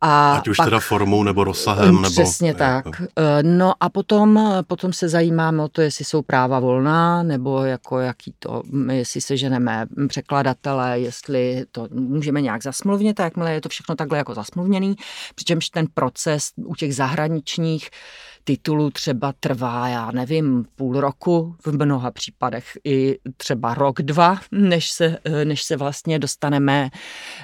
A 0.06 0.36
Ať 0.36 0.48
už 0.48 0.58
pak, 0.58 0.66
teda 0.66 0.80
formou 0.80 1.24
nebo 1.24 1.44
rozsahem. 1.44 1.96
Nebo, 1.96 2.10
přesně 2.10 2.54
tak. 2.54 2.86
Jako. 2.86 3.04
No 3.42 3.74
a 3.80 3.90
potom, 3.90 4.62
potom 4.68 4.94
se 4.94 5.10
zajímáme 5.10 5.64
o 5.64 5.68
to, 5.68 5.82
jestli 5.82 6.06
jsou 6.06 6.22
práva 6.22 6.60
volná, 6.60 7.24
nebo 7.24 7.64
jako 7.64 8.00
jaký 8.00 8.34
to, 8.40 8.64
jestli 8.92 9.22
se 9.22 9.38
ženeme 9.38 9.86
překladatele, 10.08 11.00
jestli 11.00 11.66
to 11.72 11.88
můžeme 11.92 12.42
nějak 12.42 12.64
zasmluvnit, 12.64 13.14
tak 13.14 13.24
jakmile 13.24 13.54
je 13.54 13.62
to 13.62 13.70
všechno 13.70 13.96
takhle 13.96 14.18
jako 14.18 14.34
zasmluvněný, 14.34 14.96
přičemž 15.36 15.70
ten 15.70 15.88
proces 15.94 16.44
u 16.66 16.76
těch 16.76 16.96
zahraničních 16.96 17.90
titulů 18.44 18.90
třeba 18.90 19.34
trvá, 19.40 19.88
já 19.88 20.12
nevím, 20.12 20.66
půl 20.76 21.02
roku, 21.02 21.56
v 21.66 21.86
mnoha 21.86 22.12
případech 22.12 22.78
i 22.84 23.20
třeba 23.38 23.74
rok, 23.74 24.02
dva, 24.02 24.40
než 24.52 24.92
se, 24.92 25.18
než 25.44 25.64
se 25.64 25.78
vlastně 25.78 26.20
dostaneme 26.20 26.90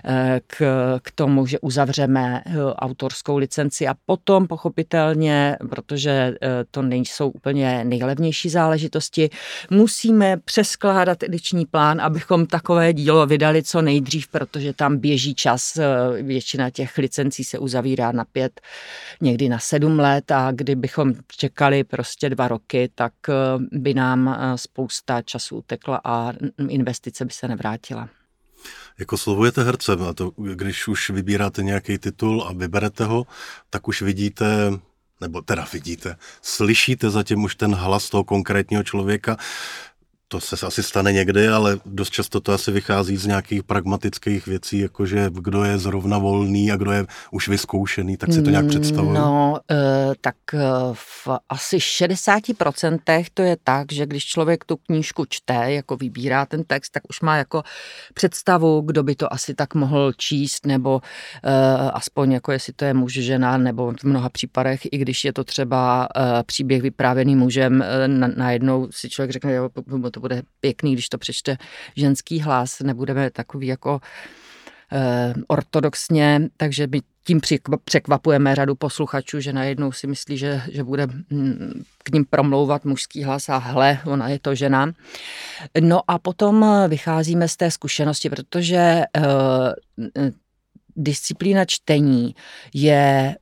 eh, 0.06 0.41
k, 0.48 0.58
k 1.03 1.12
tomu, 1.12 1.46
že 1.46 1.60
uzavřeme 1.60 2.44
eh, 2.46 2.51
autorskou 2.74 3.38
licenci. 3.38 3.88
A 3.88 3.96
potom 4.06 4.48
pochopitelně, 4.48 5.58
protože 5.70 6.12
eh, 6.12 6.50
to 6.72 6.82
nejsou 6.82 7.29
úplně 7.29 7.84
nejlevnější 7.84 8.50
záležitosti, 8.50 9.29
musíme 9.70 10.38
přeskládat 10.38 11.24
ediční 11.24 11.65
plán, 11.65 12.01
abychom 12.01 12.46
takové 12.46 12.94
dílo 12.94 13.25
vydali 13.25 13.63
co 13.63 13.82
nejdřív, 13.82 14.27
protože 14.27 14.74
tam 14.74 14.98
běží 14.98 15.36
čas, 15.36 15.79
většina 16.22 16.70
těch 16.70 16.98
licencí 16.98 17.44
se 17.44 17.60
uzavírá 17.60 18.12
na 18.12 18.25
pět, 18.25 18.62
někdy 19.22 19.50
na 19.50 19.60
sedm 19.60 20.00
let. 20.00 20.32
A 20.32 20.51
kdyby 20.51 20.88
kdybychom 20.89 21.13
čekali 21.27 21.84
prostě 21.84 22.29
dva 22.29 22.48
roky, 22.48 22.89
tak 22.96 23.13
eh, 23.29 23.34
by 23.72 23.93
nám 23.93 24.27
eh, 24.27 24.58
spousta 24.58 25.22
času 25.22 25.58
utekla 25.58 26.01
a 26.03 26.34
investice 26.69 27.25
by 27.25 27.31
se 27.31 27.48
nevrátila. 27.48 28.10
Jako 29.00 29.17
slovujete 29.17 29.63
hercem 29.63 30.03
a 30.03 30.13
to, 30.13 30.31
když 30.38 30.88
už 30.88 31.10
vybíráte 31.10 31.63
nějaký 31.63 31.98
titul 31.98 32.43
a 32.43 32.53
vyberete 32.53 33.05
ho, 33.05 33.27
tak 33.69 33.88
už 33.88 34.01
vidíte 34.01 34.72
nebo 35.22 35.41
teda 35.41 35.67
vidíte, 35.74 36.15
slyšíte 36.41 37.10
zatím 37.10 37.43
už 37.43 37.55
ten 37.55 37.75
hlas 37.75 38.10
toho 38.10 38.24
konkrétního 38.24 38.84
člověka, 38.84 39.38
to 40.31 40.39
se 40.39 40.65
asi 40.65 40.83
stane 40.83 41.13
někdy, 41.13 41.48
ale 41.48 41.77
dost 41.86 42.09
často 42.09 42.39
to 42.39 42.53
asi 42.53 42.71
vychází 42.71 43.17
z 43.17 43.25
nějakých 43.25 43.63
pragmatických 43.63 44.48
věcí, 44.48 44.79
jakože 44.79 45.29
kdo 45.33 45.63
je 45.63 45.77
zrovna 45.77 46.17
volný 46.17 46.71
a 46.71 46.75
kdo 46.75 46.91
je 46.91 47.05
už 47.31 47.48
vyzkoušený, 47.48 48.17
tak 48.17 48.33
si 48.33 48.41
to 48.41 48.50
nějak 48.50 48.65
představuje. 48.65 49.19
No, 49.19 49.59
e, 49.71 49.75
tak 50.21 50.36
eh, 50.53 50.59
v 50.93 51.27
asi 51.50 51.77
60% 51.77 53.25
to 53.33 53.41
je 53.41 53.57
tak, 53.63 53.91
že 53.91 54.05
když 54.05 54.25
člověk 54.25 54.65
tu 54.65 54.77
knížku 54.77 55.25
čte, 55.29 55.53
jako 55.53 55.98
vybírá 55.98 56.45
ten 56.45 56.63
text, 56.63 56.89
tak 56.89 57.03
už 57.09 57.21
má 57.21 57.38
jako 57.38 57.63
představu, 58.13 58.81
kdo 58.81 59.03
by 59.03 59.15
to 59.15 59.33
asi 59.33 59.53
tak 59.53 59.75
mohl 59.75 60.13
číst, 60.13 60.65
nebo 60.65 61.01
e, 61.43 61.91
aspoň 61.91 62.31
jako 62.31 62.51
jestli 62.51 62.74
to 62.74 62.86
je 62.86 62.93
muž, 62.93 63.13
žena, 63.13 63.57
nebo 63.57 63.93
v 64.01 64.03
mnoha 64.03 64.29
případech, 64.29 64.81
i 64.91 64.98
když 64.98 65.25
je 65.25 65.33
to 65.33 65.43
třeba 65.43 66.07
příběh 66.45 66.81
vyprávěný 66.81 67.36
mužem, 67.36 67.83
najednou 68.36 68.88
si 68.91 69.09
člověk 69.09 69.31
řekne, 69.31 69.53
jo, 69.53 69.69
to 70.12 70.18
bude 70.19 70.41
pěkný, 70.59 70.93
když 70.93 71.09
to 71.09 71.17
přečte 71.17 71.57
ženský 71.95 72.39
hlas, 72.39 72.79
nebudeme 72.79 73.31
takový 73.31 73.67
jako 73.67 73.99
ortodoxně, 75.47 76.41
takže 76.57 76.88
my 76.88 77.01
tím 77.23 77.41
překvapujeme 77.83 78.55
řadu 78.55 78.75
posluchačů, 78.75 79.39
že 79.39 79.53
najednou 79.53 79.91
si 79.91 80.07
myslí, 80.07 80.38
že, 80.38 80.61
že 80.71 80.83
bude 80.83 81.07
mm, 81.29 81.83
k 82.03 82.11
ním 82.11 82.25
promlouvat 82.25 82.85
mužský 82.85 83.23
hlas 83.23 83.49
a 83.49 83.57
hle, 83.57 83.99
ona 84.05 84.29
je 84.29 84.39
to 84.39 84.55
žena. 84.55 84.91
No 85.79 86.01
a 86.07 86.19
potom 86.19 86.65
vycházíme 86.88 87.47
z 87.47 87.57
té 87.57 87.71
zkušenosti, 87.71 88.29
protože 88.29 89.01
disciplína 91.00 91.65
čtení 91.65 92.36
je 92.74 92.96
e, 92.96 93.36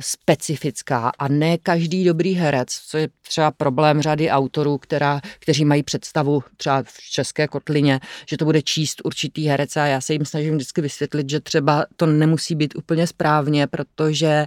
specifická 0.00 1.12
a 1.18 1.28
ne 1.28 1.58
každý 1.58 2.04
dobrý 2.04 2.34
herec, 2.34 2.68
co 2.68 2.98
je 2.98 3.08
třeba 3.28 3.50
problém 3.50 4.02
řady 4.02 4.30
autorů, 4.30 4.78
která, 4.78 5.20
kteří 5.38 5.64
mají 5.64 5.82
představu 5.82 6.42
třeba 6.56 6.82
v 6.82 7.10
České 7.10 7.48
kotlině, 7.48 8.00
že 8.28 8.36
to 8.36 8.44
bude 8.44 8.62
číst 8.62 9.00
určitý 9.04 9.46
herec 9.46 9.76
a 9.76 9.86
já 9.86 10.00
se 10.00 10.12
jim 10.12 10.24
snažím 10.24 10.54
vždycky 10.54 10.80
vysvětlit, 10.80 11.30
že 11.30 11.40
třeba 11.40 11.86
to 11.96 12.06
nemusí 12.06 12.54
být 12.54 12.76
úplně 12.76 13.06
správně, 13.06 13.66
protože 13.66 14.46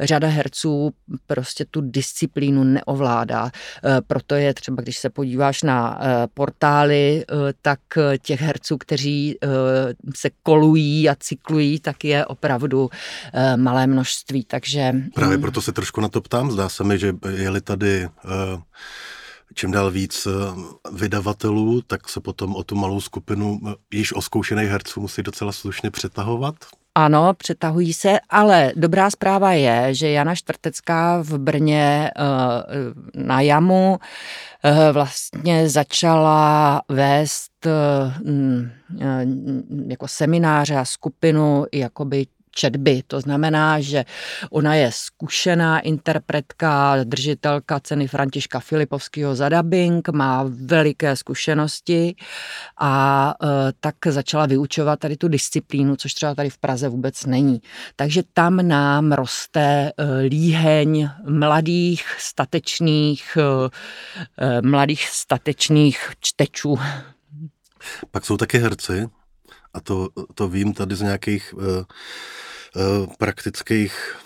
řada 0.00 0.28
herců 0.28 0.90
prostě 1.26 1.64
tu 1.64 1.80
disciplínu 1.80 2.64
neovládá. 2.64 3.46
E, 3.46 4.00
proto 4.00 4.34
je 4.34 4.54
třeba, 4.54 4.82
když 4.82 4.98
se 4.98 5.10
podíváš 5.10 5.62
na 5.62 6.00
e, 6.02 6.26
portály, 6.34 7.24
tak 7.62 7.80
těch 8.22 8.40
herců, 8.40 8.78
kteří 8.78 9.38
se 10.16 10.30
kolují 10.42 11.08
a 11.08 11.14
cyklují, 11.14 11.80
tak 11.80 11.99
tak 12.00 12.04
je 12.04 12.26
opravdu 12.26 12.90
eh, 13.32 13.56
malé 13.56 13.86
množství, 13.86 14.44
takže... 14.44 14.92
Právě 15.14 15.36
mm. 15.36 15.42
proto 15.42 15.62
se 15.62 15.72
trošku 15.72 16.00
na 16.00 16.08
to 16.08 16.20
ptám, 16.20 16.50
zdá 16.50 16.68
se 16.68 16.84
mi, 16.84 16.98
že 16.98 17.12
je-li 17.28 17.60
tady 17.60 18.04
eh, 18.04 18.08
čím 19.54 19.70
dál 19.70 19.90
víc 19.90 20.26
eh, 20.26 20.30
vydavatelů, 20.92 21.82
tak 21.82 22.08
se 22.08 22.20
potom 22.20 22.56
o 22.56 22.64
tu 22.64 22.74
malou 22.74 23.00
skupinu 23.00 23.60
již 23.92 24.12
oskoušených 24.12 24.68
herců 24.68 25.00
musí 25.00 25.22
docela 25.22 25.52
slušně 25.52 25.90
přetahovat. 25.90 26.54
Ano, 26.94 27.34
přetahují 27.34 27.92
se, 27.92 28.20
ale 28.30 28.72
dobrá 28.76 29.10
zpráva 29.10 29.52
je, 29.52 29.94
že 29.94 30.10
Jana 30.10 30.34
Štvrtecká 30.34 31.22
v 31.22 31.38
Brně 31.38 32.10
na 33.14 33.40
jamu 33.40 33.98
vlastně 34.92 35.68
začala 35.68 36.82
vést 36.88 37.50
Mm, 38.24 38.70
jako 39.88 40.08
semináře 40.08 40.76
a 40.76 40.84
skupinu 40.84 41.64
jakoby 41.72 42.26
četby. 42.50 43.02
To 43.06 43.20
znamená, 43.20 43.80
že 43.80 44.04
ona 44.50 44.74
je 44.74 44.90
zkušená 44.92 45.80
interpretka, 45.80 47.04
držitelka 47.04 47.80
ceny 47.80 48.08
Františka 48.08 48.60
Filipovského 48.60 49.34
za 49.34 49.48
dubbing, 49.48 50.08
má 50.08 50.44
veliké 50.48 51.16
zkušenosti 51.16 52.14
a 52.80 53.34
e, 53.42 53.46
tak 53.80 53.94
začala 54.06 54.46
vyučovat 54.46 54.98
tady 54.98 55.16
tu 55.16 55.28
disciplínu, 55.28 55.96
což 55.96 56.14
třeba 56.14 56.34
tady 56.34 56.50
v 56.50 56.58
Praze 56.58 56.88
vůbec 56.88 57.26
není. 57.26 57.60
Takže 57.96 58.22
tam 58.32 58.68
nám 58.68 59.12
roste 59.12 59.60
e, 59.60 59.92
líheň 60.20 61.08
mladých, 61.28 62.04
statečných, 62.18 63.38
e, 63.40 64.60
mladých 64.62 65.08
statečných 65.08 66.10
čtečů. 66.20 66.78
Pak 68.10 68.24
jsou 68.24 68.36
taky 68.36 68.58
herci, 68.58 69.08
a 69.74 69.80
to, 69.80 70.08
to 70.34 70.48
vím 70.48 70.74
tady 70.74 70.94
z 70.94 71.00
nějakých 71.00 71.54
uh, 71.54 71.62
uh, 71.62 71.84
praktických 73.18 74.16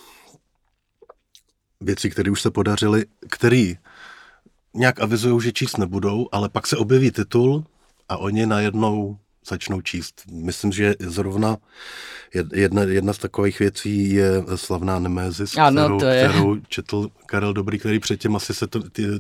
věcí, 1.81 2.11
které 2.11 2.31
už 2.31 2.43
se 2.43 2.51
podařily, 2.51 3.05
který 3.31 3.77
nějak 4.75 5.01
avizují, 5.01 5.41
že 5.41 5.53
číst 5.53 5.79
nebudou, 5.79 6.29
ale 6.33 6.49
pak 6.49 6.67
se 6.67 6.77
objeví 6.77 7.11
titul 7.11 7.65
a 8.09 8.17
oni 8.17 8.47
najednou 8.47 9.19
začnou 9.49 9.81
číst. 9.81 10.23
Myslím, 10.33 10.73
že 10.73 10.95
zrovna 11.01 11.57
jedna, 12.53 12.83
jedna 12.83 13.13
z 13.13 13.19
takových 13.19 13.59
věcí 13.59 14.11
je 14.11 14.31
slavná 14.55 14.99
Nemézis, 14.99 15.57
ano, 15.57 15.85
kterou, 15.85 15.99
to 15.99 16.07
je. 16.07 16.29
kterou 16.29 16.57
četl 16.69 17.09
Karel 17.27 17.53
Dobrý, 17.53 17.79
který 17.79 17.99
předtím 17.99 18.37
asi 18.37 18.55
se 18.55 18.67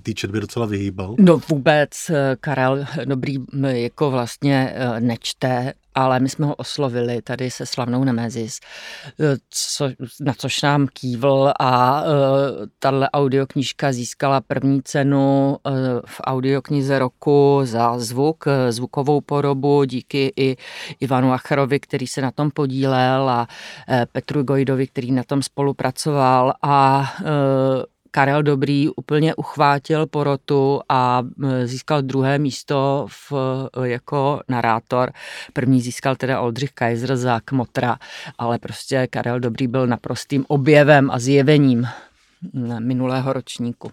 té 0.02 0.12
četby 0.14 0.40
docela 0.40 0.66
vyhýbal. 0.66 1.14
No 1.18 1.40
vůbec 1.48 1.90
eh, 2.10 2.36
Karel 2.40 2.84
Dobrý 3.04 3.38
jako 3.62 4.10
vlastně 4.10 4.74
nečte 5.00 5.72
ale 5.94 6.20
my 6.20 6.28
jsme 6.28 6.46
ho 6.46 6.54
oslovili 6.54 7.22
tady 7.22 7.50
se 7.50 7.66
slavnou 7.66 8.04
Nemezis, 8.04 8.60
eh, 9.20 9.36
co, 9.50 9.88
na 10.20 10.34
což 10.38 10.62
nám 10.62 10.86
kývl 10.92 11.52
a 11.60 12.02
uh, 12.02 12.08
tahle 12.78 13.10
audioknížka 13.10 13.92
získala 13.92 14.40
první 14.40 14.82
cenu 14.82 15.56
uh, 15.66 15.72
v 16.06 16.20
audioknize 16.24 16.98
roku 16.98 17.60
za 17.64 17.98
zvuk, 17.98 18.44
zvukovou 18.70 19.20
porobu 19.20 19.84
díky 19.84 20.32
i 20.36 20.56
Ivanu 21.00 21.32
Acharovi, 21.32 21.80
který 21.80 22.06
se 22.06 22.22
na 22.22 22.30
tom 22.30 22.50
podílel 22.50 23.28
a 23.28 23.48
uh, 23.88 23.96
Petru 24.12 24.42
Gojdovi, 24.42 24.86
který 24.86 25.12
na 25.12 25.22
tom 25.22 25.42
spolupracoval 25.42 26.54
a 26.62 27.06
uh, 27.20 27.26
Karel 28.14 28.42
Dobrý 28.42 28.88
úplně 28.88 29.34
uchvátil 29.34 30.06
porotu 30.06 30.80
a 30.88 31.22
získal 31.64 32.02
druhé 32.02 32.38
místo 32.38 33.06
v, 33.10 33.32
jako 33.84 34.40
narátor. 34.48 35.12
První 35.52 35.80
získal 35.80 36.16
teda 36.16 36.40
Oldřich 36.40 36.72
Kaiser 36.72 37.16
za 37.16 37.40
Kmotra, 37.44 37.96
ale 38.38 38.58
prostě 38.58 39.06
Karel 39.10 39.40
Dobrý 39.40 39.66
byl 39.66 39.86
naprostým 39.86 40.44
objevem 40.48 41.10
a 41.10 41.18
zjevením 41.18 41.86
minulého 42.78 43.32
ročníku. 43.32 43.92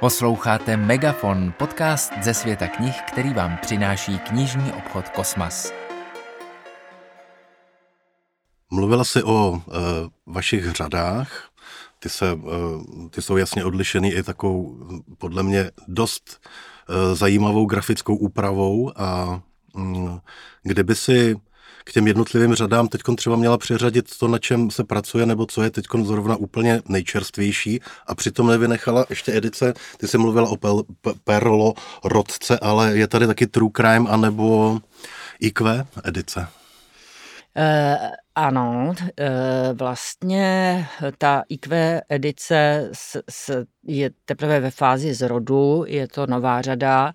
Posloucháte 0.00 0.76
Megafon, 0.76 1.52
podcast 1.58 2.12
ze 2.22 2.34
světa 2.34 2.68
knih, 2.68 3.02
který 3.08 3.34
vám 3.34 3.58
přináší 3.62 4.18
knižní 4.18 4.72
obchod 4.72 5.08
Kosmas. 5.08 5.72
Mluvila 8.70 9.04
jsi 9.04 9.22
o 9.22 9.56
e, 9.56 9.60
vašich 10.26 10.72
řadách 10.72 11.48
ty, 11.98 12.08
se, 12.08 12.26
eh, 12.30 13.08
ty 13.10 13.22
jsou 13.22 13.36
jasně 13.36 13.64
odlišený 13.64 14.12
i 14.12 14.22
takovou, 14.22 14.76
podle 15.18 15.42
mě, 15.42 15.70
dost 15.88 16.40
eh, 16.88 17.14
zajímavou 17.14 17.66
grafickou 17.66 18.16
úpravou 18.16 18.92
a 18.96 19.40
mm, 19.74 20.18
kdyby 20.62 20.94
si 20.94 21.36
k 21.84 21.92
těm 21.92 22.06
jednotlivým 22.06 22.54
řadám 22.54 22.88
teď 22.88 23.00
třeba 23.16 23.36
měla 23.36 23.58
přeřadit 23.58 24.18
to, 24.18 24.28
na 24.28 24.38
čem 24.38 24.70
se 24.70 24.84
pracuje, 24.84 25.26
nebo 25.26 25.46
co 25.46 25.62
je 25.62 25.70
teď 25.70 25.84
zrovna 26.02 26.36
úplně 26.36 26.82
nejčerstvější 26.88 27.80
a 28.06 28.14
přitom 28.14 28.46
nevynechala 28.46 29.06
ještě 29.10 29.36
edice, 29.36 29.74
ty 29.96 30.08
jsi 30.08 30.18
mluvila 30.18 30.48
o 30.48 30.56
Pel, 30.56 30.82
Perlo 31.24 31.74
Rodce, 32.04 32.58
ale 32.58 32.96
je 32.96 33.08
tady 33.08 33.26
taky 33.26 33.46
True 33.46 33.70
Crime 33.76 34.10
anebo 34.10 34.78
IQ 35.40 35.86
edice. 36.04 36.48
Uh, 37.56 37.94
ano, 38.38 38.94
e, 39.20 39.72
vlastně 39.72 40.86
ta 41.18 41.42
IQ 41.48 42.00
edice 42.08 42.90
je 43.84 44.10
teprve 44.24 44.60
ve 44.60 44.70
fázi 44.70 45.14
zrodu, 45.14 45.84
je 45.86 46.08
to 46.08 46.26
nová 46.26 46.62
řada. 46.62 47.12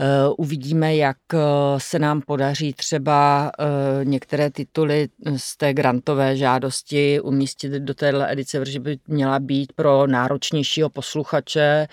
Eh, 0.00 0.28
uvidíme, 0.38 0.96
jak 0.96 1.16
eh, 1.34 1.38
se 1.78 1.98
nám 1.98 2.22
podaří 2.22 2.72
třeba 2.72 3.50
eh, 3.58 4.04
některé 4.04 4.50
tituly 4.50 5.08
z 5.36 5.56
té 5.56 5.74
grantové 5.74 6.36
žádosti 6.36 7.20
umístit 7.20 7.72
do 7.72 7.94
téhle 7.94 8.32
edice, 8.32 8.60
protože 8.60 8.80
by 8.80 8.98
měla 9.06 9.38
být 9.38 9.72
pro 9.72 10.06
náročnějšího 10.06 10.90
posluchače, 10.90 11.86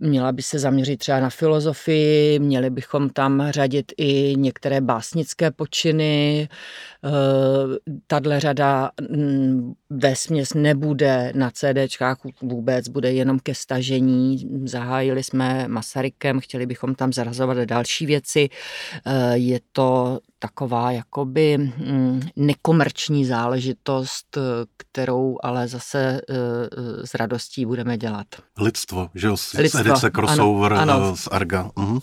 měla 0.00 0.32
by 0.32 0.42
se 0.42 0.58
zaměřit 0.58 0.96
třeba 0.96 1.20
na 1.20 1.30
filozofii, 1.30 2.38
měli 2.38 2.70
bychom 2.70 3.10
tam 3.10 3.46
řadit 3.50 3.92
i 3.96 4.34
některé 4.36 4.80
básnické 4.80 5.50
počiny. 5.50 6.48
Tadle 8.06 8.40
řada 8.40 8.90
mm, 9.10 9.72
ve 9.90 10.16
směs 10.16 10.54
nebude 10.54 11.32
na 11.34 11.50
CDčkách 11.50 12.18
vůbec, 12.42 12.88
bude 12.88 13.12
jenom 13.12 13.38
ke 13.38 13.54
stažení. 13.54 14.48
Zahájili 14.64 15.22
jsme 15.22 15.68
Masarykem, 15.68 16.40
chtěli 16.40 16.66
bychom 16.68 16.94
tam 16.94 17.12
zarazovat 17.12 17.58
další 17.58 18.06
věci. 18.06 18.48
Eh, 19.06 19.36
je 19.36 19.60
to 19.72 20.18
taková 20.38 20.90
jakoby 20.90 21.58
mm, 21.58 22.22
nekomerční 22.36 23.24
záležitost, 23.24 24.36
eh, 24.36 24.40
kterou 24.76 25.38
ale 25.42 25.68
zase 25.68 26.20
eh, 26.30 26.36
s 27.06 27.14
radostí 27.14 27.66
budeme 27.66 27.98
dělat. 27.98 28.26
Lidstvo, 28.60 29.10
že 29.14 29.26
jo? 29.26 29.36
Lidstvo. 29.58 29.80
Edice 29.80 30.10
crossover 30.10 30.72
ano, 30.72 30.94
ano. 30.94 31.16
z 31.16 31.28
Arga. 31.30 31.70
Uh-huh. 31.76 32.02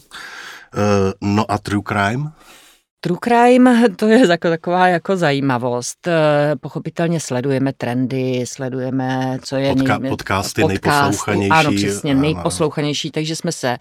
No 1.22 1.52
a 1.52 1.58
True 1.58 1.82
Crime? 1.88 2.32
True 3.06 3.18
crime, 3.24 3.90
to 3.96 4.08
je 4.08 4.30
jako 4.30 4.50
taková 4.50 4.88
jako 4.88 5.18
zajímavost. 5.18 6.08
Eh, 6.08 6.56
pochopitelně 6.56 7.20
sledujeme 7.20 7.74
trendy, 7.74 8.44
sledujeme, 8.48 9.38
co 9.44 9.56
je... 9.56 9.74
Podka- 9.74 10.02
nej... 10.02 10.10
podcasty, 10.10 10.62
podcasty 10.62 10.90
nejposlouchanější. 10.90 11.52
Ano, 11.52 11.72
přesně, 11.76 12.16
nejposlouchanější. 12.16 13.12
Takže 13.12 13.36
jsme 13.36 13.52
se 13.52 13.78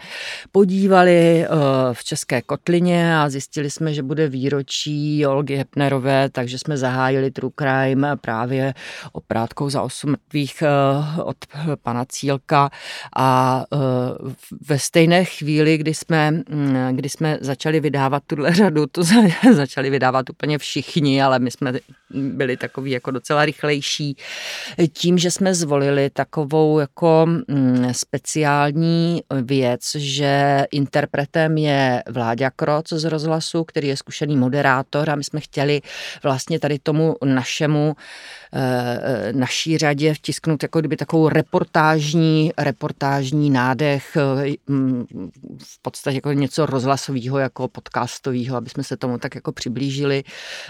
podívali 0.52 1.46
uh, 1.50 1.56
v 1.92 2.04
České 2.04 2.42
kotlině 2.42 3.18
a 3.18 3.28
zjistili 3.28 3.70
jsme, 3.70 3.94
že 3.94 4.02
bude 4.02 4.28
výročí 4.28 5.26
Olgy 5.26 5.56
Hepnerové, 5.56 6.28
takže 6.30 6.58
jsme 6.58 6.76
zahájili 6.76 7.30
True 7.30 7.52
crime 7.58 8.16
právě 8.16 8.74
oprátkou 9.12 9.70
za 9.70 9.82
osm 9.82 10.10
mrtvých 10.10 10.62
uh, 10.62 11.28
od 11.28 11.36
pana 11.82 12.04
Cílka 12.08 12.70
a 13.16 13.64
uh, 13.72 14.32
ve 14.68 14.78
stejné 14.78 15.24
chvíli, 15.24 15.78
kdy 15.78 15.94
jsme, 15.94 16.30
mm, 16.30 16.88
kdy 16.92 17.08
jsme 17.08 17.38
začali 17.40 17.80
vydávat 17.80 18.22
tuhle 18.26 18.54
řadu, 18.54 18.86
to 18.86 19.13
začali 19.52 19.90
vydávat 19.90 20.30
úplně 20.30 20.58
všichni, 20.58 21.22
ale 21.22 21.38
my 21.38 21.50
jsme 21.50 21.72
byli 22.10 22.56
takový 22.56 22.90
jako 22.90 23.10
docela 23.10 23.44
rychlejší. 23.44 24.16
Tím, 24.92 25.18
že 25.18 25.30
jsme 25.30 25.54
zvolili 25.54 26.10
takovou 26.10 26.78
jako 26.78 27.26
mm, 27.26 27.88
speciální 27.92 29.22
věc, 29.42 29.94
že 29.94 30.64
interpretem 30.70 31.58
je 31.58 32.02
Vláďa 32.10 32.50
Kroc 32.50 32.92
z 32.92 33.04
rozhlasu, 33.04 33.64
který 33.64 33.88
je 33.88 33.96
zkušený 33.96 34.36
moderátor 34.36 35.10
a 35.10 35.16
my 35.16 35.24
jsme 35.24 35.40
chtěli 35.40 35.80
vlastně 36.22 36.60
tady 36.60 36.78
tomu 36.78 37.16
našemu 37.24 37.96
Eh, 38.56 39.32
naší 39.32 39.78
řadě 39.78 40.14
vtisknout 40.14 40.62
jako 40.62 40.80
kdyby 40.80 40.96
takovou 40.96 41.28
reportážní, 41.28 42.52
reportážní 42.58 43.50
nádech, 43.50 44.16
eh, 44.16 44.54
mm, 44.66 45.06
v 45.58 45.82
podstatě 45.82 46.16
jako 46.16 46.32
něco 46.32 46.66
rozhlasového, 46.66 47.38
jako 47.38 47.68
podcastového, 47.68 48.56
aby 48.56 48.70
jsme 48.70 48.84
se 48.84 48.96
tomu 49.04 49.18
tak 49.18 49.34
jako 49.34 49.52
přiblížili, 49.52 50.24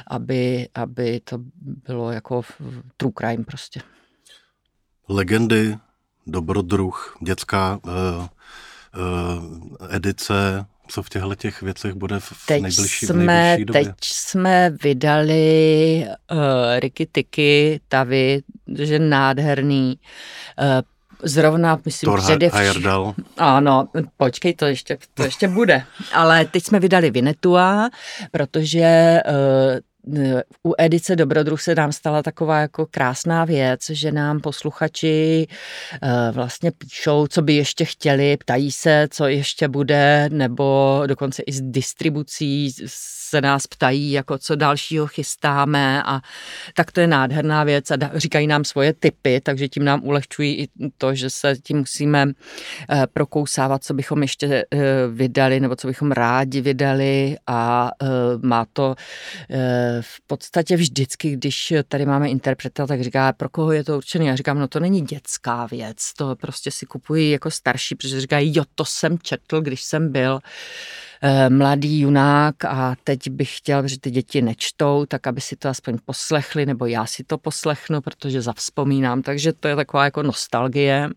aby, 0.06 0.68
aby 0.74 1.20
to 1.24 1.38
bylo 1.62 2.12
jako 2.12 2.42
true 2.96 3.12
crime 3.18 3.44
prostě. 3.44 3.80
Legendy, 5.08 5.78
dobrodruh, 6.26 7.16
dětská 7.22 7.80
uh, 7.82 7.92
uh, 7.92 9.86
edice, 9.90 10.66
co 10.88 11.02
v 11.02 11.08
těchto 11.08 11.34
těch 11.34 11.62
věcech 11.62 11.94
bude 11.94 12.20
v 12.20 12.32
teď 12.46 12.62
nejbližší, 12.62 13.06
jsme, 13.06 13.24
nejbližší 13.24 13.64
době? 13.64 13.84
Teď 13.84 13.94
jsme 14.02 14.70
vydali 14.82 16.06
uh, 16.32 16.38
Ricky 16.78 17.06
Tiki, 17.06 17.80
Tavy, 17.88 18.42
že 18.78 18.98
nádherný. 18.98 19.98
Uh, 20.58 20.93
Zrovna, 21.24 21.80
myslím, 21.84 22.06
Thor 22.06 22.20
především... 22.20 22.60
Ano, 23.38 23.88
počkej, 24.16 24.54
to 24.54 24.66
ještě, 24.66 24.98
to 25.14 25.22
ještě 25.22 25.48
bude. 25.48 25.84
Ale 26.12 26.44
teď 26.44 26.64
jsme 26.64 26.80
vydali 26.80 27.10
Vinetua, 27.10 27.88
protože 28.30 29.20
uh, 29.28 29.78
u 30.62 30.74
edice 30.78 31.16
Dobrodruh 31.16 31.62
se 31.62 31.74
nám 31.74 31.92
stala 31.92 32.22
taková 32.22 32.60
jako 32.60 32.86
krásná 32.90 33.44
věc, 33.44 33.80
že 33.90 34.12
nám 34.12 34.40
posluchači 34.40 35.46
eh, 36.02 36.08
vlastně 36.32 36.72
píšou, 36.72 37.26
co 37.26 37.42
by 37.42 37.54
ještě 37.54 37.84
chtěli, 37.84 38.36
ptají 38.36 38.72
se, 38.72 39.08
co 39.10 39.26
ještě 39.26 39.68
bude, 39.68 40.28
nebo 40.32 41.02
dokonce 41.06 41.42
i 41.42 41.52
z 41.52 41.60
distribucí 41.62 42.74
se 43.28 43.40
nás 43.40 43.66
ptají, 43.66 44.12
jako 44.12 44.38
co 44.38 44.56
dalšího 44.56 45.06
chystáme 45.06 46.02
a 46.02 46.20
tak 46.74 46.92
to 46.92 47.00
je 47.00 47.06
nádherná 47.06 47.64
věc 47.64 47.90
a 47.90 47.96
říkají 48.14 48.46
nám 48.46 48.64
svoje 48.64 48.92
typy, 48.92 49.40
takže 49.40 49.68
tím 49.68 49.84
nám 49.84 50.04
ulehčují 50.04 50.54
i 50.54 50.68
to, 50.98 51.14
že 51.14 51.30
se 51.30 51.56
tím 51.62 51.78
musíme 51.78 52.26
eh, 52.90 53.06
prokousávat, 53.12 53.84
co 53.84 53.94
bychom 53.94 54.22
ještě 54.22 54.46
eh, 54.46 54.78
vydali 55.10 55.60
nebo 55.60 55.76
co 55.76 55.86
bychom 55.86 56.12
rádi 56.12 56.60
vydali 56.60 57.36
a 57.46 57.90
má 58.42 58.66
to 58.72 58.94
v 60.00 60.20
podstatě 60.26 60.76
vždycky, 60.76 61.30
když 61.30 61.72
tady 61.88 62.06
máme 62.06 62.28
interpreta, 62.28 62.86
tak 62.86 63.02
říká, 63.02 63.32
pro 63.32 63.48
koho 63.48 63.72
je 63.72 63.84
to 63.84 63.96
určený. 63.96 64.26
Já 64.26 64.36
říkám, 64.36 64.58
no 64.58 64.68
to 64.68 64.80
není 64.80 65.00
dětská 65.00 65.66
věc, 65.66 66.12
to 66.16 66.36
prostě 66.36 66.70
si 66.70 66.86
kupují 66.86 67.30
jako 67.30 67.50
starší, 67.50 67.94
protože 67.94 68.20
říkají, 68.20 68.52
jo, 68.56 68.64
to 68.74 68.84
jsem 68.84 69.18
četl, 69.18 69.60
když 69.60 69.82
jsem 69.82 70.12
byl 70.12 70.40
eh, 71.22 71.50
mladý 71.50 72.00
junák 72.00 72.64
a 72.64 72.96
teď 73.04 73.30
bych 73.30 73.58
chtěl, 73.58 73.88
že 73.88 74.00
ty 74.00 74.10
děti 74.10 74.42
nečtou, 74.42 75.06
tak 75.08 75.26
aby 75.26 75.40
si 75.40 75.56
to 75.56 75.68
aspoň 75.68 75.98
poslechli, 76.04 76.66
nebo 76.66 76.86
já 76.86 77.06
si 77.06 77.24
to 77.24 77.38
poslechnu, 77.38 78.00
protože 78.00 78.42
zavzpomínám, 78.42 79.22
takže 79.22 79.52
to 79.52 79.68
je 79.68 79.76
taková 79.76 80.04
jako 80.04 80.22
nostalgie. 80.22 81.08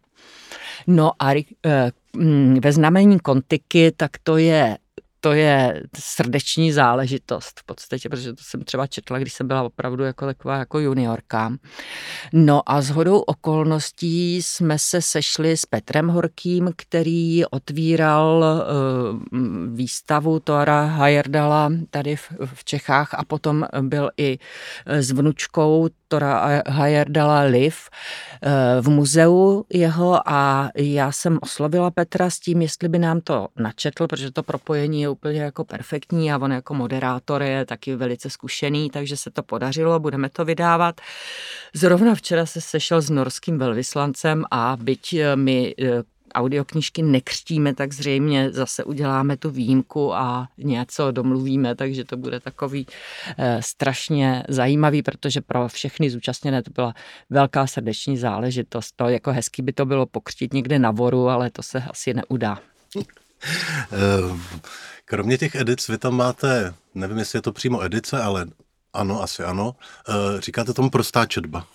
No 0.88 1.12
a 1.20 1.34
eh, 1.66 1.92
mm, 2.14 2.60
ve 2.62 2.72
znamení 2.72 3.20
kontiky, 3.20 3.92
tak 3.98 4.12
to 4.24 4.38
je 4.38 4.78
to 5.20 5.34
je 5.34 5.84
srdeční 6.00 6.72
záležitost 6.72 7.60
v 7.60 7.64
podstatě, 7.66 8.10
protože 8.10 8.34
to 8.34 8.44
jsem 8.44 8.64
třeba 8.64 8.88
četla, 8.88 9.20
když 9.20 9.34
jsem 9.34 9.48
byla 9.48 9.64
opravdu 9.64 10.04
jako 10.04 10.26
taková 10.26 10.58
jako 10.58 10.80
juniorka. 10.80 11.54
No 12.34 12.62
a 12.66 12.82
s 12.82 12.90
hodou 12.90 13.20
okolností 13.20 14.42
jsme 14.42 14.80
se 14.80 15.02
sešli 15.02 15.58
s 15.58 15.66
Petrem 15.66 16.08
Horkým, 16.08 16.72
který 16.76 17.46
otvíral 17.46 18.44
uh, 18.44 19.20
výstavu 19.76 20.40
Tora 20.40 20.86
Hajerdala 20.86 21.72
tady 21.90 22.16
v, 22.16 22.32
v 22.46 22.64
Čechách 22.64 23.14
a 23.14 23.26
potom 23.26 23.66
byl 23.82 24.10
i 24.18 24.40
s 24.86 25.12
vnučkou 25.12 25.90
Tora 26.08 26.62
Hajerdala 26.68 27.40
Liv 27.40 27.90
uh, 27.90 28.52
v 28.82 28.90
muzeu 28.90 29.66
jeho 29.74 30.30
a 30.30 30.70
já 30.76 31.12
jsem 31.12 31.40
oslovila 31.42 31.92
Petra 31.92 32.30
s 32.30 32.40
tím, 32.40 32.62
jestli 32.62 32.90
by 32.90 33.00
nám 33.00 33.22
to 33.22 33.48
načetl, 33.60 34.08
protože 34.08 34.32
to 34.32 34.44
propojení 34.44 35.07
je 35.08 35.12
úplně 35.12 35.42
jako 35.42 35.64
perfektní 35.64 36.32
a 36.32 36.38
on 36.38 36.52
jako 36.52 36.74
moderátor 36.74 37.44
je 37.44 37.66
taky 37.66 37.96
velice 37.96 38.30
zkušený, 38.30 38.90
takže 38.90 39.18
se 39.18 39.32
to 39.32 39.44
podařilo, 39.44 40.00
budeme 40.00 40.30
to 40.30 40.46
vydávat. 40.46 41.02
Zrovna 41.74 42.16
včera 42.16 42.46
se 42.46 42.62
sešel 42.62 43.02
s 43.02 43.10
norským 43.10 43.58
velvyslancem 43.58 44.44
a 44.52 44.78
byť 44.82 45.14
eh, 45.14 45.36
my 45.36 45.76
eh, 45.80 46.04
audioknižky 46.36 47.02
nekřtíme, 47.02 47.76
tak 47.76 47.94
zřejmě 47.94 48.52
zase 48.52 48.84
uděláme 48.84 49.38
tu 49.38 49.50
výjimku 49.50 50.14
a 50.14 50.48
něco 50.58 51.12
domluvíme, 51.12 51.76
takže 51.76 52.04
to 52.06 52.18
bude 52.18 52.40
takový 52.40 52.88
e, 53.38 53.62
strašně 53.64 54.44
zajímavý, 54.50 55.02
protože 55.02 55.42
pro 55.42 55.68
všechny 55.68 56.10
zúčastněné 56.10 56.64
to 56.64 56.72
byla 56.72 56.94
velká 57.30 57.68
srdeční 57.68 58.18
záležitost. 58.18 58.94
To 58.96 59.10
jako 59.10 59.32
hezky 59.32 59.62
by 59.62 59.74
to 59.74 59.86
bylo 59.86 60.06
pokřtít 60.06 60.54
někde 60.54 60.80
na 60.80 60.92
voru, 60.92 61.30
ale 61.30 61.50
to 61.50 61.64
se 61.64 61.84
asi 61.90 62.14
neudá. 62.14 62.60
Kromě 65.06 65.38
těch 65.38 65.56
edic, 65.56 65.88
vy 65.88 65.98
tam 65.98 66.16
máte, 66.16 66.74
nevím, 66.96 67.18
jestli 67.18 67.38
je 67.38 67.42
to 67.42 67.52
přímo 67.52 67.84
edice, 67.84 68.22
ale 68.22 68.46
ano, 68.94 69.24
asi 69.24 69.44
ano, 69.44 69.76
eh, 70.10 70.42
říkáte 70.42 70.74
tomu 70.74 70.90
prostá 70.90 71.26
četba. 71.26 71.68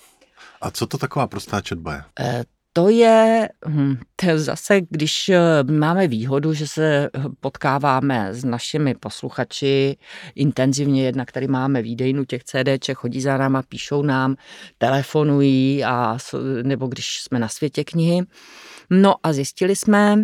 A 0.61 0.71
co 0.71 0.87
to 0.87 0.99
taková 0.99 1.27
prostá 1.27 1.61
četba 1.61 1.95
je? 1.95 2.03
Eh, 2.21 2.45
to 2.73 2.89
je, 2.89 3.49
hm, 3.69 3.97
to 4.17 4.27
je 4.27 4.39
zase, 4.39 4.81
když 4.91 5.29
eh, 5.29 5.63
máme 5.63 6.09
výhodu, 6.09 6.55
že 6.55 6.69
se 6.69 7.11
potkáváme 7.41 8.35
s 8.35 8.45
našimi 8.45 8.95
posluchači 8.95 9.97
intenzivně, 10.35 11.05
jednak 11.05 11.33
tady 11.33 11.49
máme 11.49 11.83
výdejnu 11.83 12.25
těch 12.25 12.45
CDček, 12.45 12.99
chodí 12.99 13.21
za 13.21 13.37
náma, 13.37 13.63
píšou 13.63 14.03
nám, 14.03 14.37
telefonují, 14.79 15.85
a, 15.85 16.19
nebo 16.63 16.87
když 16.87 17.23
jsme 17.23 17.39
na 17.39 17.49
světě 17.49 17.85
knihy, 17.85 18.21
No 18.91 19.15
a 19.23 19.33
zjistili 19.33 19.77
jsme, 19.77 20.17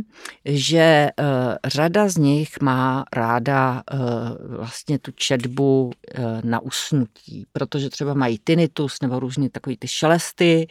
že 0.45 1.09
uh, 1.21 1.27
řada 1.67 2.09
z 2.09 2.17
nich 2.17 2.61
má 2.61 3.05
ráda 3.13 3.83
uh, 3.93 4.57
vlastně 4.57 4.99
tu 4.99 5.13
četbu 5.15 5.85
uh, 5.85 6.25
na 6.45 6.61
usnutí, 6.61 7.47
protože 7.53 7.91
třeba 7.91 8.15
mají 8.15 8.39
tinnitus 8.39 9.01
nebo 9.03 9.21
různě 9.21 9.51
takový 9.51 9.77
ty 9.77 9.89
šelesty, 9.89 10.67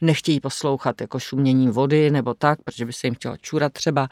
nechtějí 0.00 0.40
poslouchat 0.40 1.00
jako 1.00 1.18
šumění 1.18 1.68
vody 1.68 2.10
nebo 2.10 2.34
tak, 2.34 2.62
protože 2.62 2.86
by 2.86 2.92
se 2.92 3.06
jim 3.06 3.14
chtělo 3.14 3.36
čůrat 3.36 3.72
třeba. 3.72 4.08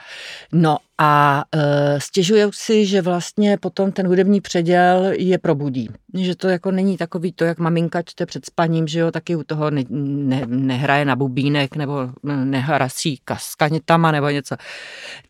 No 0.53 0.77
a 1.03 1.45
e, 1.55 2.01
stěžují 2.01 2.45
si, 2.51 2.87
že 2.87 3.03
vlastně 3.03 3.59
potom 3.59 3.93
ten 3.93 4.07
hudební 4.07 4.41
předěl 4.41 5.13
je 5.19 5.39
probudí. 5.39 5.89
Že 6.15 6.37
to 6.37 6.49
jako 6.49 6.71
není 6.71 6.97
takový 6.97 7.33
to, 7.33 7.45
jak 7.45 7.59
maminka 7.59 8.03
čte 8.03 8.27
před 8.27 8.47
spaním, 8.47 8.89
že 8.89 9.01
jo, 9.01 9.11
taky 9.11 9.37
u 9.37 9.43
toho 9.43 9.71
ne, 9.71 9.83
ne, 9.91 10.43
nehraje 10.47 11.05
na 11.05 11.17
bubínek 11.17 11.77
nebo 11.77 11.95
nehrasí 12.23 13.21
s 13.39 13.55
kanětama 13.55 14.13
nebo 14.13 14.29
něco 14.29 14.57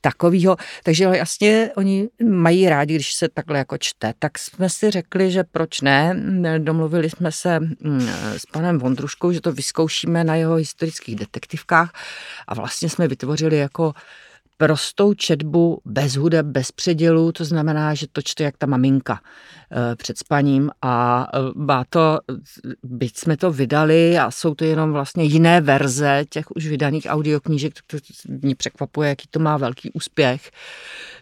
takového. 0.00 0.56
Takže 0.85 1.04
jasně 1.04 1.70
oni 1.76 2.09
mají 2.24 2.68
rádi, 2.68 2.94
když 2.94 3.12
se 3.12 3.28
takhle 3.28 3.59
jako 3.59 3.78
čte. 3.78 4.12
Tak 4.18 4.38
jsme 4.38 4.68
si 4.68 4.90
řekli, 4.90 5.30
že 5.30 5.44
proč 5.44 5.80
ne. 5.80 6.16
Domluvili 6.59 7.11
jsme 7.11 7.33
se 7.33 7.61
mm, 7.61 8.09
s 8.37 8.46
panem 8.46 8.78
Vondruškou, 8.78 9.33
že 9.33 9.40
to 9.40 9.52
vyzkoušíme 9.52 10.24
na 10.24 10.35
jeho 10.35 10.54
historických 10.54 11.16
detektivkách 11.16 11.92
a 12.48 12.54
vlastně 12.54 12.88
jsme 12.88 13.09
vytvořili 13.09 13.56
jako 13.56 13.92
prostou 14.61 15.14
četbu 15.14 15.81
bez 15.85 16.16
hudeb, 16.16 16.46
bez 16.46 16.73
předělů, 16.73 17.33
to 17.33 17.44
znamená, 17.44 17.94
že 17.94 18.07
to 18.12 18.23
čte 18.23 18.44
jak 18.44 18.57
ta 18.57 18.66
maminka 18.66 19.20
eh, 19.73 19.96
před 19.96 20.18
spaním 20.18 20.70
a 20.83 21.27
eh, 21.35 21.38
má 21.55 21.85
to, 21.88 22.18
byť 22.83 23.16
jsme 23.16 23.37
to 23.37 23.53
vydali 23.53 24.18
a 24.18 24.31
jsou 24.31 24.55
to 24.55 24.64
jenom 24.64 24.92
vlastně 24.92 25.25
jiné 25.25 25.61
verze 25.61 26.25
těch 26.31 26.51
už 26.51 26.66
vydaných 26.66 27.07
audioknížek, 27.09 27.73
to 27.87 27.96
mě 28.29 28.55
překvapuje, 28.55 29.09
jaký 29.09 29.29
to 29.31 29.38
má 29.38 29.57
velký 29.57 29.90
úspěch, 29.92 30.51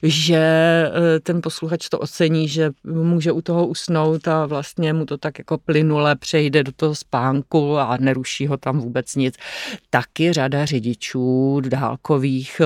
že 0.03 0.37
eh, 0.37 1.21
ten 1.21 1.43
posluchač 1.43 1.89
to 1.89 1.99
ocení, 1.99 2.49
že 2.49 2.71
může 2.85 3.33
u 3.33 3.43
toho 3.43 3.67
usnout 3.67 4.29
a 4.29 4.47
vlastně 4.47 4.93
mu 4.93 5.07
to 5.07 5.19
tak 5.19 5.39
jako 5.39 5.59
plynule 5.59 6.17
přejde 6.17 6.63
do 6.63 6.73
toho 6.73 6.95
spánku 6.95 7.79
a 7.79 7.97
neruší 8.01 8.47
ho 8.47 8.57
tam 8.57 8.79
vůbec 8.79 9.15
nic. 9.15 9.35
Taky 9.91 10.33
řada 10.33 10.65
řidičů 10.65 11.61
dálkových 11.61 12.61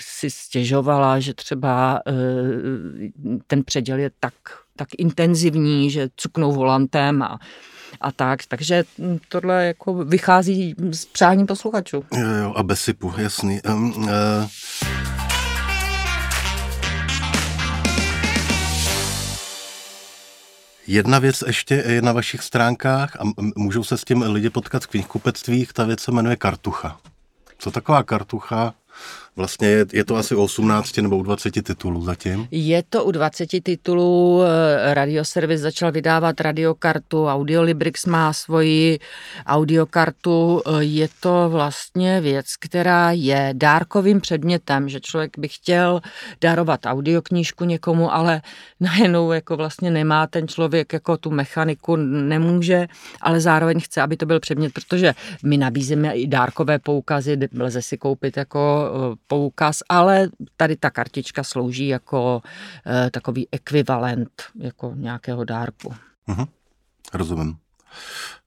si 0.00 0.30
stěžovala, 0.30 1.20
že 1.20 1.34
třeba 1.34 2.00
eh, 2.06 2.12
ten 3.46 3.64
předěl 3.64 3.98
je 3.98 4.10
tak, 4.20 4.34
tak 4.76 4.88
intenzivní, 4.98 5.90
že 5.90 6.08
cuknou 6.16 6.52
volantem 6.52 7.22
a 7.22 7.38
a 8.00 8.12
tak. 8.12 8.40
Takže 8.48 8.84
tohle 9.28 9.66
jako 9.66 9.94
vychází 9.94 10.74
z 10.90 11.04
přání 11.04 11.46
posluchačů. 11.46 12.04
Jo, 12.16 12.28
jo, 12.28 12.52
a 12.56 12.62
bez 12.62 12.80
sypu, 12.80 13.14
jasný. 13.18 13.60
Um, 13.62 14.04
uh... 14.04 14.08
Jedna 20.86 21.18
věc 21.18 21.44
ještě 21.46 21.84
je 21.86 22.02
na 22.02 22.12
vašich 22.12 22.42
stránkách 22.42 23.16
a 23.16 23.24
můžou 23.56 23.84
se 23.84 23.98
s 23.98 24.04
tím 24.04 24.22
lidi 24.22 24.50
potkat 24.50 24.84
v 24.84 24.86
knihkupectvích, 24.86 25.72
ta 25.72 25.84
věc 25.84 26.00
se 26.00 26.12
jmenuje 26.12 26.36
Kartucha. 26.36 26.98
Co 27.58 27.70
taková 27.70 28.02
kartucha? 28.02 28.74
Vlastně 29.38 29.68
je, 29.68 29.86
je 29.92 30.04
to 30.04 30.16
asi 30.16 30.34
18 30.34 30.96
nebo 30.96 31.16
u 31.16 31.22
20 31.22 31.50
titulů 31.50 32.02
zatím? 32.02 32.48
Je 32.50 32.82
to 32.90 33.04
u 33.04 33.10
20 33.10 33.46
titulů. 33.62 34.42
Eh, 34.42 34.94
Radioservis 34.94 35.60
začal 35.60 35.92
vydávat 35.92 36.40
radiokartu, 36.40 37.26
Audiolibrix 37.26 38.06
má 38.06 38.32
svoji 38.32 38.98
audiokartu. 39.46 40.62
Eh, 40.66 40.84
je 40.84 41.08
to 41.20 41.48
vlastně 41.50 42.20
věc, 42.20 42.46
která 42.60 43.12
je 43.12 43.50
dárkovým 43.52 44.20
předmětem, 44.20 44.88
že 44.88 45.00
člověk 45.00 45.38
by 45.38 45.48
chtěl 45.48 46.00
dárovat 46.40 46.80
audioknížku 46.86 47.64
někomu, 47.64 48.14
ale 48.14 48.42
najednou 48.80 49.32
jako 49.32 49.56
vlastně 49.56 49.90
nemá 49.90 50.26
ten 50.26 50.48
člověk 50.48 50.92
jako 50.92 51.16
tu 51.16 51.30
mechaniku, 51.30 51.96
nemůže, 51.96 52.86
ale 53.20 53.40
zároveň 53.40 53.80
chce, 53.80 54.02
aby 54.02 54.16
to 54.16 54.26
byl 54.26 54.40
předmět, 54.40 54.72
protože 54.72 55.14
my 55.44 55.56
nabízíme 55.56 56.12
i 56.12 56.26
dárkové 56.26 56.78
poukazy, 56.78 57.38
lze 57.58 57.82
si 57.82 57.98
koupit 57.98 58.36
jako 58.36 58.90
eh, 59.12 59.27
poukaz, 59.28 59.82
ale 59.88 60.28
tady 60.56 60.76
ta 60.76 60.90
kartička 60.90 61.44
slouží 61.44 61.88
jako 61.88 62.42
e, 62.86 63.10
takový 63.10 63.48
ekvivalent 63.52 64.42
jako 64.58 64.92
nějakého 64.96 65.44
dárku. 65.44 65.94
Mhm, 66.26 66.46
rozumím. 67.14 67.56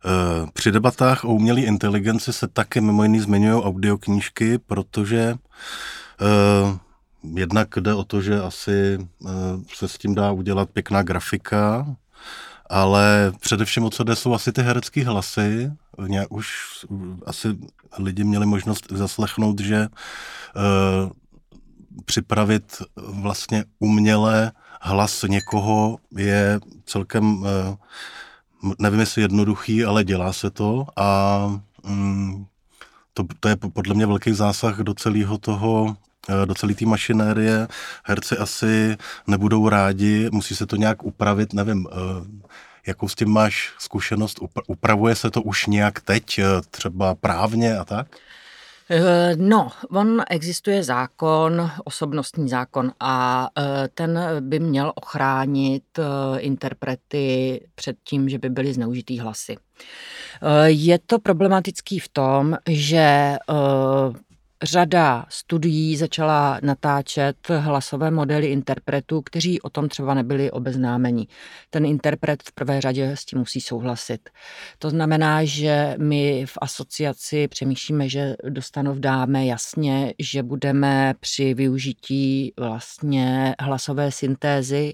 E, 0.05 0.51
při 0.53 0.71
debatách 0.71 1.23
o 1.23 1.27
umělé 1.27 1.61
inteligenci 1.61 2.33
se 2.33 2.47
také 2.47 2.81
mimo 2.81 3.03
jiný 3.03 3.19
zmiňují 3.19 3.63
audioknížky, 3.63 4.57
protože 4.57 5.19
e, 5.21 5.35
jednak 7.23 7.67
jde 7.79 7.93
o 7.93 8.03
to, 8.03 8.21
že 8.21 8.41
asi 8.41 9.07
se 9.73 9.87
s 9.87 9.97
tím 9.97 10.15
dá 10.15 10.31
udělat 10.31 10.69
pěkná 10.69 11.03
grafika, 11.03 11.95
ale 12.71 13.31
především 13.39 13.83
o 13.83 13.89
co 13.89 14.03
jde, 14.03 14.15
jsou 14.15 14.33
asi 14.33 14.51
ty 14.51 14.61
herecké 14.61 15.05
hlasy. 15.05 15.71
Nějak 16.07 16.31
už 16.31 16.47
asi 17.25 17.47
lidi 17.97 18.23
měli 18.23 18.45
možnost 18.45 18.87
zaslechnout, 18.91 19.59
že 19.59 19.87
uh, 19.87 21.11
připravit 22.05 22.81
vlastně 22.95 23.65
uměle 23.79 24.51
hlas 24.81 25.23
někoho 25.27 25.97
je 26.17 26.59
celkem, 26.85 27.41
uh, 27.41 28.73
nevím 28.79 28.99
jestli 28.99 29.21
jednoduchý, 29.21 29.85
ale 29.85 30.03
dělá 30.03 30.33
se 30.33 30.49
to 30.49 30.87
a 30.95 31.39
um, 31.83 32.47
to, 33.13 33.23
to 33.39 33.49
je 33.49 33.55
podle 33.55 33.95
mě 33.95 34.05
velký 34.05 34.33
zásah 34.33 34.79
do 34.79 34.93
celého 34.93 35.37
toho 35.37 35.97
do 36.45 36.53
celé 36.53 36.73
té 36.73 36.85
mašinérie. 36.85 37.67
Herci 38.03 38.37
asi 38.37 38.97
nebudou 39.27 39.69
rádi, 39.69 40.29
musí 40.31 40.55
se 40.55 40.65
to 40.65 40.75
nějak 40.75 41.03
upravit, 41.03 41.53
nevím, 41.53 41.87
Jakou 42.87 43.07
s 43.07 43.15
tím 43.15 43.29
máš 43.29 43.73
zkušenost? 43.79 44.39
Upravuje 44.67 45.15
se 45.15 45.31
to 45.31 45.41
už 45.41 45.65
nějak 45.65 45.99
teď, 45.99 46.39
eh, 46.39 46.45
třeba 46.71 47.15
právně 47.15 47.77
a 47.77 47.85
tak? 47.85 48.07
Eh, 48.89 49.35
no, 49.35 49.69
on 49.89 50.21
existuje 50.29 50.83
zákon, 50.83 51.71
osobnostní 51.83 52.49
zákon 52.49 52.91
a 52.99 53.47
eh, 53.57 53.87
ten 53.93 54.19
by 54.39 54.59
měl 54.59 54.93
ochránit 54.95 55.83
interprety 56.37 57.61
před 57.75 57.97
tím, 58.03 58.29
že 58.29 58.37
by 58.37 58.49
byly 58.49 58.73
zneužitý 58.73 59.19
hlasy. 59.19 59.57
Je 60.65 60.99
to 60.99 61.19
problematický 61.19 61.99
v 61.99 62.09
tom, 62.09 62.57
že 62.69 63.37
řada 64.63 65.25
studií 65.29 65.97
začala 65.97 66.59
natáčet 66.63 67.35
hlasové 67.49 68.11
modely 68.11 68.47
interpretů, 68.47 69.21
kteří 69.21 69.61
o 69.61 69.69
tom 69.69 69.89
třeba 69.89 70.13
nebyli 70.13 70.51
obeznámeni. 70.51 71.27
Ten 71.69 71.85
interpret 71.85 72.43
v 72.43 72.51
prvé 72.51 72.81
řadě 72.81 73.11
s 73.15 73.25
tím 73.25 73.39
musí 73.39 73.61
souhlasit. 73.61 74.29
To 74.79 74.89
znamená, 74.89 75.43
že 75.43 75.95
my 75.97 76.45
v 76.45 76.57
asociaci 76.61 77.47
přemýšlíme, 77.47 78.09
že 78.09 78.35
dostanov 78.49 78.97
dáme 78.97 79.45
jasně, 79.45 80.13
že 80.19 80.43
budeme 80.43 81.13
při 81.19 81.53
využití 81.53 82.53
vlastně 82.59 83.55
hlasové 83.59 84.11
syntézy 84.11 84.93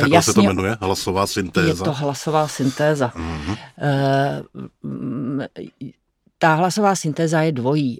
tak 0.00 0.10
Jasně, 0.10 0.32
se 0.32 0.34
to 0.34 0.42
jmenuje? 0.42 0.76
Hlasová 0.80 1.26
syntéza? 1.26 1.68
Je 1.68 1.74
to 1.74 1.92
hlasová 1.92 2.48
syntéza. 2.48 3.12
Mm-hmm. 3.16 3.56
Ta 6.38 6.54
hlasová 6.54 6.94
syntéza 6.94 7.42
je 7.42 7.52
dvojí. 7.52 7.98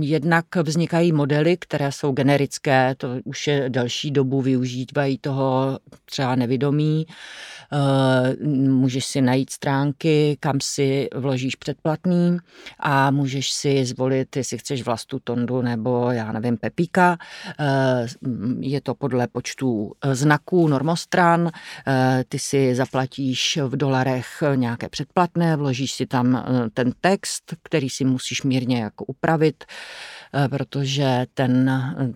Jednak 0.00 0.44
vznikají 0.56 1.12
modely, 1.12 1.56
které 1.56 1.92
jsou 1.92 2.12
generické, 2.12 2.94
to 2.94 3.08
už 3.24 3.46
je 3.46 3.70
delší 3.70 4.10
dobu 4.10 4.40
využívají 4.40 5.18
toho 5.18 5.78
třeba 6.04 6.34
nevědomí. 6.34 7.06
Eh, 7.72 8.36
můžeš 8.56 9.04
si 9.04 9.20
najít 9.20 9.50
stránky, 9.50 10.36
kam 10.40 10.58
si 10.62 11.08
vložíš 11.14 11.56
předplatný 11.56 12.38
a 12.78 13.10
můžeš 13.10 13.52
si 13.52 13.84
zvolit, 13.84 14.36
jestli 14.36 14.58
chceš 14.58 14.82
vlastu 14.82 15.18
Tondu 15.18 15.62
nebo 15.62 16.10
já 16.10 16.32
nevím 16.32 16.56
Pepíka. 16.56 17.18
Eh, 17.60 18.06
je 18.60 18.80
to 18.80 18.94
podle 18.94 19.28
počtu 19.28 19.92
eh, 20.04 20.14
znaků 20.14 20.68
normostran. 20.68 21.50
Ty 22.28 22.38
si 22.38 22.74
zaplatíš 22.74 23.58
v 23.66 23.76
dolarech 23.76 24.42
nějaké 24.54 24.88
předplatné, 24.88 25.56
vložíš 25.56 25.92
si 25.92 26.06
tam 26.06 26.44
ten 26.74 26.92
text, 27.00 27.54
který 27.62 27.90
si 27.90 28.04
musíš 28.04 28.42
mírně 28.42 28.82
jako 28.82 29.04
upravit 29.04 29.64
protože 30.50 31.26
ten, 31.34 31.70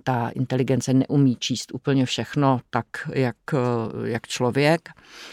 ta 0.05 0.29
inteligence 0.29 0.95
neumí 0.95 1.37
číst 1.37 1.75
úplně 1.75 2.07
všechno 2.07 2.61
tak, 2.71 2.87
jak, 3.13 3.37
jak 4.05 4.27
člověk. 4.27 4.89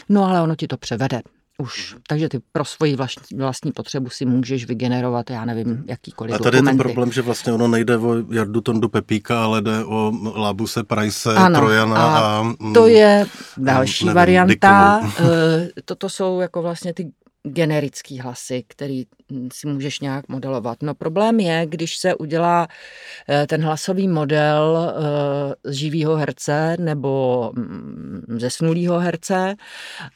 No 0.08 0.24
ale 0.24 0.42
ono 0.42 0.56
ti 0.56 0.66
to 0.66 0.76
převede 0.76 1.22
už. 1.58 1.96
Takže 2.08 2.28
ty 2.28 2.40
pro 2.52 2.64
svoji 2.64 2.96
vlastní, 2.96 3.38
vlastní 3.38 3.72
potřebu 3.72 4.10
si 4.10 4.24
můžeš 4.24 4.66
vygenerovat, 4.66 5.30
já 5.30 5.44
nevím, 5.44 5.84
jakýkoliv 5.86 6.34
A 6.34 6.38
tady 6.38 6.44
dokumenty. 6.44 6.68
je 6.68 6.70
ten 6.70 6.78
problém, 6.78 7.12
že 7.12 7.22
vlastně 7.22 7.52
ono 7.52 7.68
nejde 7.68 7.96
o 7.96 8.14
Jardu 8.30 8.60
Tondu 8.60 8.88
Pepíka, 8.88 9.44
ale 9.44 9.62
jde 9.62 9.84
o 9.84 10.12
Lábuse 10.36 10.84
Price, 10.84 11.34
ano, 11.34 11.58
Trojana 11.58 11.96
a, 11.96 12.18
a... 12.18 12.54
to 12.74 12.86
je 12.86 13.26
další 13.56 14.04
nevím, 14.04 14.16
varianta. 14.16 15.00
Dikovu. 15.02 15.28
Eh, 15.32 15.68
toto 15.84 16.08
jsou 16.08 16.40
jako 16.40 16.62
vlastně 16.62 16.94
ty 16.94 17.12
generický 17.42 18.20
hlasy, 18.20 18.64
který 18.68 19.04
si 19.52 19.66
můžeš 19.66 20.00
nějak 20.00 20.28
modelovat. 20.28 20.82
No 20.82 20.94
problém 20.94 21.40
je, 21.40 21.66
když 21.66 21.96
se 21.96 22.14
udělá 22.14 22.68
eh, 23.28 23.46
ten 23.46 23.62
hlasový 23.62 24.08
model 24.08 24.94
eh, 24.94 25.72
z 25.72 25.74
živého 25.74 26.16
herce 26.16 26.76
nebo 26.80 27.52
mm, 27.56 28.36
zesnulého 28.38 28.98
herce, 28.98 29.54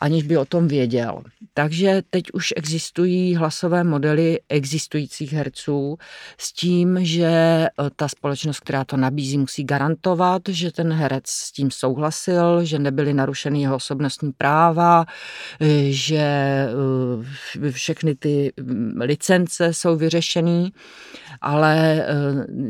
aniž 0.01 0.23
by 0.23 0.37
o 0.37 0.45
tom 0.45 0.69
věděl. 0.69 1.23
Takže 1.55 2.03
teď 2.11 2.25
už 2.33 2.55
existují 2.57 3.35
hlasové 3.35 3.85
modely 3.85 4.41
existujících 4.49 5.33
herců 5.33 5.99
s 6.39 6.53
tím, 6.53 6.99
že 7.03 7.27
eh, 7.27 7.69
ta 7.97 8.09
společnost, 8.09 8.61
která 8.61 8.85
to 8.85 8.97
nabízí, 8.97 9.39
musí 9.39 9.65
garantovat, 9.65 10.43
že 10.49 10.73
ten 10.73 10.93
herec 10.93 11.27
s 11.27 11.53
tím 11.53 11.71
souhlasil, 11.71 12.65
že 12.65 12.79
nebyly 12.79 13.15
narušeny 13.15 13.61
jeho 13.63 13.77
osobnostní 13.77 14.33
práva, 14.33 15.05
že 15.89 16.27
všechny 17.71 18.15
ty 18.15 18.53
mm, 18.61 19.01
licence 19.07 19.75
jsou 19.75 19.97
vyřešený, 19.97 20.73
ale 21.41 21.77
eh, 21.77 22.05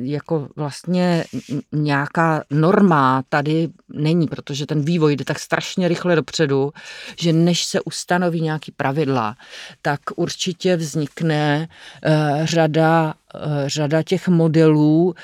jako 0.03 0.49
vlastně 0.57 1.25
nějaká 1.73 2.45
norma 2.51 3.23
tady 3.29 3.69
není, 3.89 4.27
protože 4.29 4.67
ten 4.67 4.83
vývoj 4.83 5.17
jde 5.17 5.25
tak 5.25 5.39
strašně 5.39 5.89
rychle 5.89 6.17
dopředu, 6.17 6.73
že 7.21 7.33
než 7.33 7.65
se 7.65 7.81
ustanoví 7.81 8.41
nějaký 8.41 8.73
pravidla, 8.73 9.35
tak 9.83 10.01
určitě 10.17 10.77
vznikne 10.77 11.69
eh, 12.03 12.41
řada 12.45 13.15
eh, 13.35 13.69
řada 13.69 14.03
těch 14.03 14.29
modelů 14.29 15.15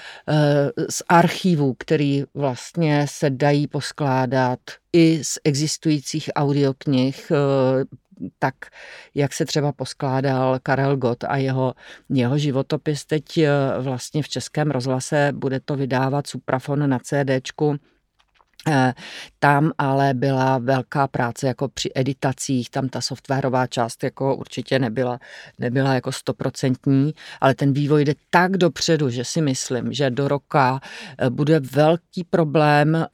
z 0.91 1.03
archivů, 1.09 1.75
který 1.79 2.25
vlastně 2.35 3.07
se 3.09 3.31
dají 3.31 3.67
poskládat 3.67 4.59
i 4.93 5.25
z 5.25 5.39
existujících 5.45 6.31
audioknih 6.35 7.33
tak, 8.39 8.55
jak 9.15 9.33
se 9.33 9.45
třeba 9.45 9.73
poskládal 9.73 10.59
Karel 10.63 10.97
Gott 10.97 11.25
a 11.25 11.37
jeho, 11.37 11.75
jeho 12.09 12.39
životopis. 12.39 13.05
Teď 13.05 13.39
eh, 13.39 13.51
vlastně 13.81 14.23
v 14.23 14.29
Českém 14.29 14.71
rozhlase 14.71 15.33
bude 15.33 15.61
to 15.61 15.77
vydávat 15.77 16.27
Suprafon 16.27 16.91
na 16.91 16.99
CDčku 16.99 17.77
tam 19.39 19.73
ale 19.79 20.15
byla 20.15 20.59
velká 20.59 21.09
práce 21.09 21.47
jako 21.47 21.69
při 21.69 21.91
editacích, 21.95 22.71
tam 22.71 22.89
ta 22.89 23.01
softwarová 23.01 23.67
část 23.67 24.05
jako 24.05 24.37
určitě 24.37 24.79
nebyla, 24.79 25.19
nebyla 25.59 25.95
jako 25.95 26.13
stoprocentní, 26.13 27.15
ale 27.41 27.55
ten 27.55 27.73
vývoj 27.73 28.05
jde 28.05 28.15
tak 28.31 28.57
dopředu, 28.57 29.11
že 29.11 29.25
si 29.25 29.41
myslím, 29.41 29.93
že 29.93 30.11
do 30.11 30.29
roka 30.29 30.81
eh, 31.19 31.31
bude 31.31 31.61
velký 31.61 32.25
problém 32.31 32.97
eh, 32.97 33.09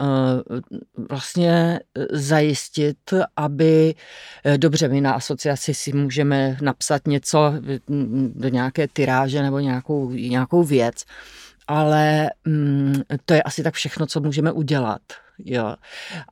vlastně 1.10 1.80
zajistit, 2.12 2.98
aby, 3.36 3.94
dobře, 4.56 4.88
my 4.88 5.00
na 5.00 5.12
asociaci 5.12 5.74
si 5.74 5.92
můžeme 5.92 6.56
napsat 6.62 7.06
něco 7.06 7.54
do 8.34 8.48
nějaké 8.48 8.88
tyráže 8.88 9.42
nebo 9.42 9.58
nějakou, 9.58 10.10
nějakou 10.10 10.62
věc, 10.62 11.04
ale 11.66 12.30
mm, 12.44 12.94
to 13.24 13.34
je 13.34 13.42
asi 13.42 13.62
tak 13.62 13.74
všechno, 13.74 14.06
co 14.06 14.20
můžeme 14.20 14.52
udělat 14.52 15.00
jo. 15.44 15.76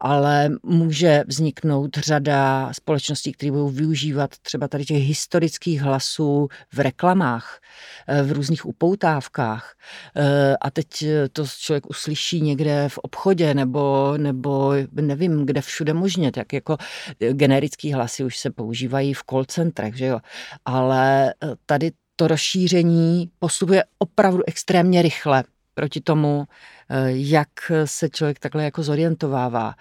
Ale 0.00 0.50
může 0.62 1.24
vzniknout 1.26 1.96
řada 1.96 2.72
společností, 2.72 3.32
které 3.32 3.52
budou 3.52 3.68
využívat 3.68 4.30
třeba 4.42 4.68
tady 4.68 4.84
těch 4.84 5.02
historických 5.02 5.80
hlasů 5.80 6.48
v 6.72 6.80
reklamách, 6.80 7.60
eh, 8.08 8.22
v 8.22 8.32
různých 8.32 8.66
upoutávkách. 8.66 9.74
Eh, 10.16 10.56
a 10.60 10.70
teď 10.70 10.86
to 11.32 11.44
člověk 11.46 11.90
uslyší 11.90 12.40
někde 12.40 12.88
v 12.88 12.98
obchodě 12.98 13.54
nebo, 13.54 14.14
nebo 14.16 14.72
nevím, 14.92 15.46
kde 15.46 15.60
všude 15.60 15.94
možně, 15.94 16.32
tak 16.32 16.52
jako 16.52 16.76
generický 17.18 17.92
hlasy 17.92 18.24
už 18.24 18.38
se 18.38 18.50
používají 18.50 19.14
v 19.14 19.22
call 19.30 19.44
centrech, 19.44 19.96
že 19.96 20.06
jo. 20.06 20.20
Ale 20.64 21.34
tady 21.66 21.92
to 22.16 22.28
rozšíření 22.28 23.30
postupuje 23.38 23.84
opravdu 23.98 24.42
extrémně 24.46 25.02
rychle 25.02 25.44
proti 25.76 26.00
tomu, 26.00 26.44
eh, 26.90 27.10
jak 27.10 27.48
se 27.84 28.08
člověk 28.08 28.38
takhle 28.38 28.64
jako 28.64 28.82
zorientovává. 28.82 29.74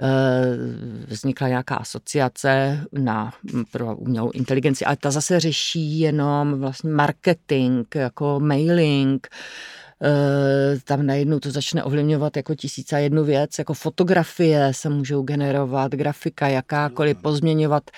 Eh, 0.00 0.56
vznikla 1.06 1.48
nějaká 1.48 1.76
asociace 1.76 2.80
na, 2.92 3.32
pro 3.70 3.96
umělou 3.96 4.30
inteligenci, 4.30 4.84
ale 4.84 4.96
ta 4.96 5.10
zase 5.10 5.40
řeší 5.40 6.00
jenom 6.00 6.60
vlastně 6.60 6.90
marketing, 6.90 7.86
jako 7.94 8.40
mailing, 8.40 9.28
eh, 10.02 10.80
tam 10.84 11.06
najednou 11.06 11.38
to 11.38 11.50
začne 11.50 11.84
ovlivňovat 11.84 12.36
jako 12.36 12.54
tisíc 12.54 12.92
a 12.92 12.98
jednu 12.98 13.24
věc, 13.24 13.58
jako 13.58 13.74
fotografie 13.74 14.72
se 14.74 14.88
můžou 14.88 15.22
generovat, 15.22 15.92
grafika 15.92 16.48
jakákoliv, 16.48 17.18
pozměňovat 17.22 17.90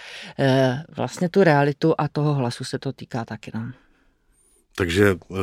vlastně 0.96 1.28
tu 1.28 1.44
realitu 1.44 1.94
a 1.98 2.08
toho 2.08 2.34
hlasu 2.34 2.64
se 2.64 2.78
to 2.78 2.92
týká 2.92 3.24
taky. 3.24 3.50
No. 3.54 3.85
Takže 4.78 5.14
uh, 5.28 5.38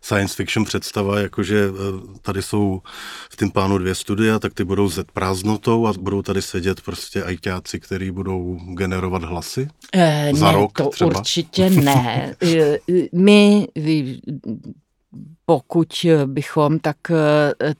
science 0.00 0.34
fiction 0.34 0.64
představa, 0.64 1.20
jakože 1.20 1.70
uh, 1.70 1.76
tady 2.22 2.42
jsou 2.42 2.82
v 3.30 3.36
tím 3.36 3.50
plánu 3.50 3.78
dvě 3.78 3.94
studia, 3.94 4.38
tak 4.38 4.54
ty 4.54 4.64
budou 4.64 4.88
z 4.88 5.04
prázdnotou 5.12 5.86
a 5.86 5.92
budou 5.92 6.22
tady 6.22 6.42
sedět 6.42 6.80
prostě 6.80 7.22
ajťáci, 7.22 7.80
který 7.80 8.10
budou 8.10 8.58
generovat 8.74 9.22
hlasy? 9.22 9.68
Eh, 9.94 10.30
Za 10.34 10.46
ne, 10.46 10.52
rok 10.52 10.72
to 10.72 10.88
třeba? 10.88 11.18
určitě 11.18 11.70
ne. 11.70 12.36
My 13.12 13.66
pokud 15.46 16.06
bychom, 16.26 16.78
tak 16.78 16.96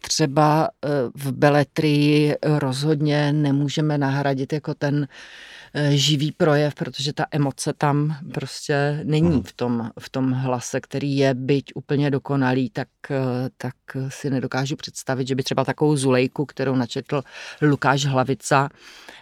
třeba 0.01 0.69
v 1.15 1.33
beletrii 1.33 2.35
rozhodně 2.43 3.33
nemůžeme 3.33 3.99
nahradit 3.99 4.53
jako 4.53 4.75
ten 4.75 5.07
Eh, 5.07 5.56
živý 5.91 6.33
projev, 6.33 6.75
protože 6.75 7.13
ta 7.13 7.27
emoce 7.31 7.73
tam 7.73 8.17
prostě 8.35 9.01
není 9.05 9.31
hmm. 9.31 9.43
v 9.43 9.53
tom, 9.53 9.91
v 9.99 10.09
tom 10.09 10.33
hlase, 10.33 10.81
který 10.81 11.17
je 11.17 11.35
byť 11.35 11.73
úplně 11.75 12.11
dokonalý, 12.11 12.71
tak, 12.71 12.89
eh, 13.11 13.51
tak 13.57 13.75
si 14.09 14.31
nedokážu 14.31 14.77
představit, 14.77 15.29
že 15.29 15.35
by 15.35 15.43
třeba 15.43 15.65
takovou 15.65 15.97
Zulejku, 15.97 16.47
kterou 16.47 16.75
načetl 16.75 17.23
Lukáš 17.63 18.05
Hlavica, 18.05 18.69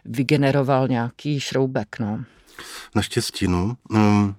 vygeneroval 0.05 0.89
nějaký 0.89 1.41
šroubek. 1.41 1.99
No. 1.99 2.25
Naštěstí, 2.95 3.49
no. 3.49 3.77
Um, 3.91 4.35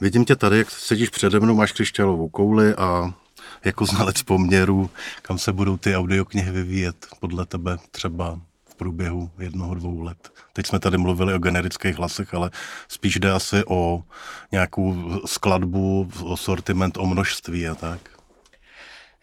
vidím 0.00 0.24
tě 0.24 0.36
tady, 0.36 0.58
jak 0.58 0.70
sedíš 0.70 1.08
přede 1.08 1.40
mnou, 1.40 1.54
máš 1.54 1.72
křišťálovou 1.72 2.28
kouli 2.28 2.74
a 2.74 3.14
jako 3.64 3.86
znalec 3.86 4.22
poměru, 4.22 4.90
kam 5.22 5.38
se 5.38 5.52
budou 5.52 5.76
ty 5.76 5.96
audioknihy 5.96 6.50
vyvíjet 6.50 7.06
podle 7.20 7.46
tebe 7.46 7.78
třeba 7.90 8.40
v 8.72 8.74
průběhu 8.74 9.30
jednoho, 9.38 9.74
dvou 9.74 10.00
let. 10.00 10.32
Teď 10.52 10.66
jsme 10.66 10.78
tady 10.78 10.98
mluvili 10.98 11.34
o 11.34 11.38
generických 11.38 11.96
hlasech, 11.96 12.34
ale 12.34 12.50
spíš 12.88 13.16
jde 13.16 13.32
asi 13.32 13.64
o 13.68 14.02
nějakou 14.52 15.20
skladbu, 15.26 16.10
o 16.22 16.36
sortiment, 16.36 16.96
o 16.96 17.06
množství 17.06 17.68
a 17.68 17.74
tak. 17.74 18.00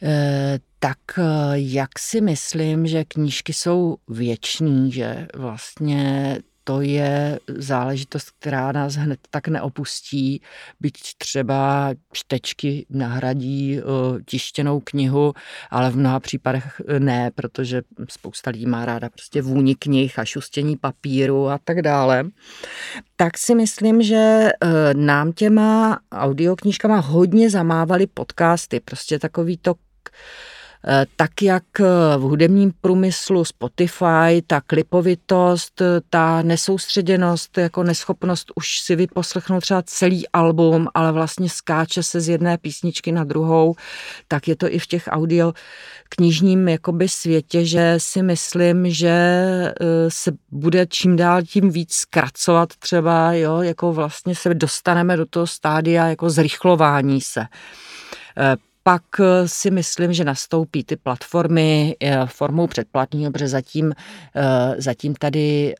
E, 0.03 0.59
tak 0.79 0.97
eh, 1.17 1.23
jak 1.53 1.99
si 1.99 2.21
myslím, 2.21 2.87
že 2.87 3.05
knížky 3.05 3.53
jsou 3.53 3.97
věčný, 4.07 4.91
že 4.91 5.27
vlastně 5.35 6.37
to 6.69 6.81
je 6.81 7.39
záležitost, 7.47 8.31
která 8.39 8.71
nás 8.71 8.93
hned 8.93 9.19
tak 9.29 9.47
neopustí, 9.47 10.41
byť 10.79 10.93
třeba 11.17 11.89
čtečky 12.13 12.85
nahradí 12.89 13.81
tištěnou 14.25 14.79
knihu, 14.79 15.33
ale 15.69 15.91
v 15.91 15.97
mnoha 15.97 16.19
případech 16.19 16.81
ne, 16.99 17.31
protože 17.35 17.81
spousta 18.09 18.51
lidí 18.51 18.65
má 18.65 18.85
ráda 18.85 19.09
prostě 19.09 19.41
vůni 19.41 19.75
knih 19.75 20.19
a 20.19 20.25
šustění 20.25 20.77
papíru 20.77 21.49
a 21.49 21.59
tak 21.63 21.81
dále. 21.81 22.25
Tak 23.15 23.37
si 23.37 23.55
myslím, 23.55 24.01
že 24.01 24.15
e, 24.15 24.49
nám 24.93 25.31
těma 25.31 25.99
audioknížkama 26.11 26.97
hodně 26.97 27.49
zamávaly 27.49 28.07
podcasty, 28.07 28.79
prostě 28.79 29.19
takový 29.19 29.57
to 29.57 29.73
Eh, 29.73 30.58
tak 31.15 31.41
jak 31.41 31.63
eh, 31.79 31.83
v 32.17 32.21
hudebním 32.21 32.73
průmyslu 32.81 33.45
Spotify, 33.45 34.41
ta 34.47 34.61
klipovitost, 34.61 35.81
eh, 35.81 35.85
ta 36.09 36.41
nesoustředěnost, 36.41 37.57
jako 37.57 37.83
neschopnost 37.83 38.51
už 38.55 38.79
si 38.79 38.95
vyposlechnout 38.95 39.61
třeba 39.61 39.81
celý 39.85 40.27
album, 40.29 40.87
ale 40.93 41.11
vlastně 41.11 41.49
skáče 41.49 42.03
se 42.03 42.21
z 42.21 42.29
jedné 42.29 42.57
písničky 42.57 43.11
na 43.11 43.23
druhou, 43.23 43.75
tak 44.27 44.47
je 44.47 44.55
to 44.55 44.73
i 44.73 44.79
v 44.79 44.87
těch 44.87 45.03
audio 45.07 45.53
knižním 46.09 46.67
jakoby 46.67 47.09
světě, 47.09 47.65
že 47.65 47.95
si 47.97 48.23
myslím, 48.23 48.91
že 48.91 49.13
se 50.09 50.31
bude 50.51 50.85
čím 50.89 51.15
dál 51.15 51.41
tím 51.41 51.69
víc 51.69 51.93
zkracovat 51.93 52.69
třeba, 52.79 53.33
jo, 53.33 53.61
jako 53.61 53.93
vlastně 53.93 54.35
se 54.35 54.53
dostaneme 54.53 55.17
do 55.17 55.25
toho 55.25 55.47
stádia 55.47 56.07
jako 56.07 56.29
zrychlování 56.29 57.21
se 57.21 57.45
pak 58.89 59.19
eh, 59.19 59.47
si 59.47 59.71
myslím, 59.71 60.13
že 60.13 60.23
nastoupí 60.23 60.83
ty 60.83 60.95
platformy 60.95 61.95
eh, 61.99 62.25
formou 62.25 62.67
předplatního, 62.67 63.31
protože 63.31 63.47
zatím, 63.47 63.93
eh, 64.35 64.75
zatím 64.77 65.15
tady 65.15 65.75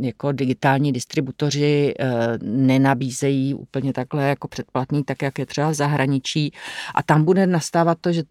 jako 0.00 0.32
digitální 0.32 0.92
distributoři 0.92 1.94
nenabízejí 2.42 3.54
úplně 3.54 3.92
takhle 3.92 4.28
jako 4.28 4.48
předplatný, 4.48 5.04
tak 5.04 5.22
jak 5.22 5.38
je 5.38 5.46
třeba 5.46 5.70
v 5.70 5.74
zahraničí. 5.74 6.52
A 6.94 7.02
tam 7.02 7.24
bude 7.24 7.46
nastávat 7.46 7.98
to, 8.00 8.12
že 8.12 8.22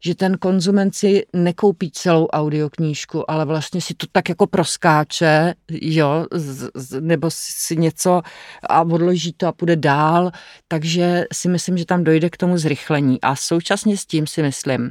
že 0.00 0.14
ten 0.14 0.38
konzument 0.38 0.94
si 0.94 1.22
nekoupí 1.32 1.90
celou 1.90 2.26
audioknížku, 2.26 3.30
ale 3.30 3.44
vlastně 3.44 3.80
si 3.80 3.94
to 3.94 4.06
tak 4.12 4.28
jako 4.28 4.46
proskáče, 4.46 5.54
jo, 5.70 6.26
z, 6.32 6.70
z, 6.74 7.00
nebo 7.00 7.28
si 7.30 7.76
něco 7.76 8.22
a 8.68 8.82
odloží 8.82 9.32
to 9.32 9.46
a 9.46 9.52
půjde 9.52 9.76
dál, 9.76 10.30
takže 10.68 11.24
si 11.32 11.48
myslím, 11.48 11.78
že 11.78 11.86
tam 11.86 12.04
dojde 12.04 12.30
k 12.30 12.36
tomu 12.36 12.58
zrychlení. 12.58 13.20
A 13.20 13.36
současně 13.36 13.96
s 13.96 14.06
tím 14.06 14.26
si 14.26 14.42
myslím, 14.42 14.90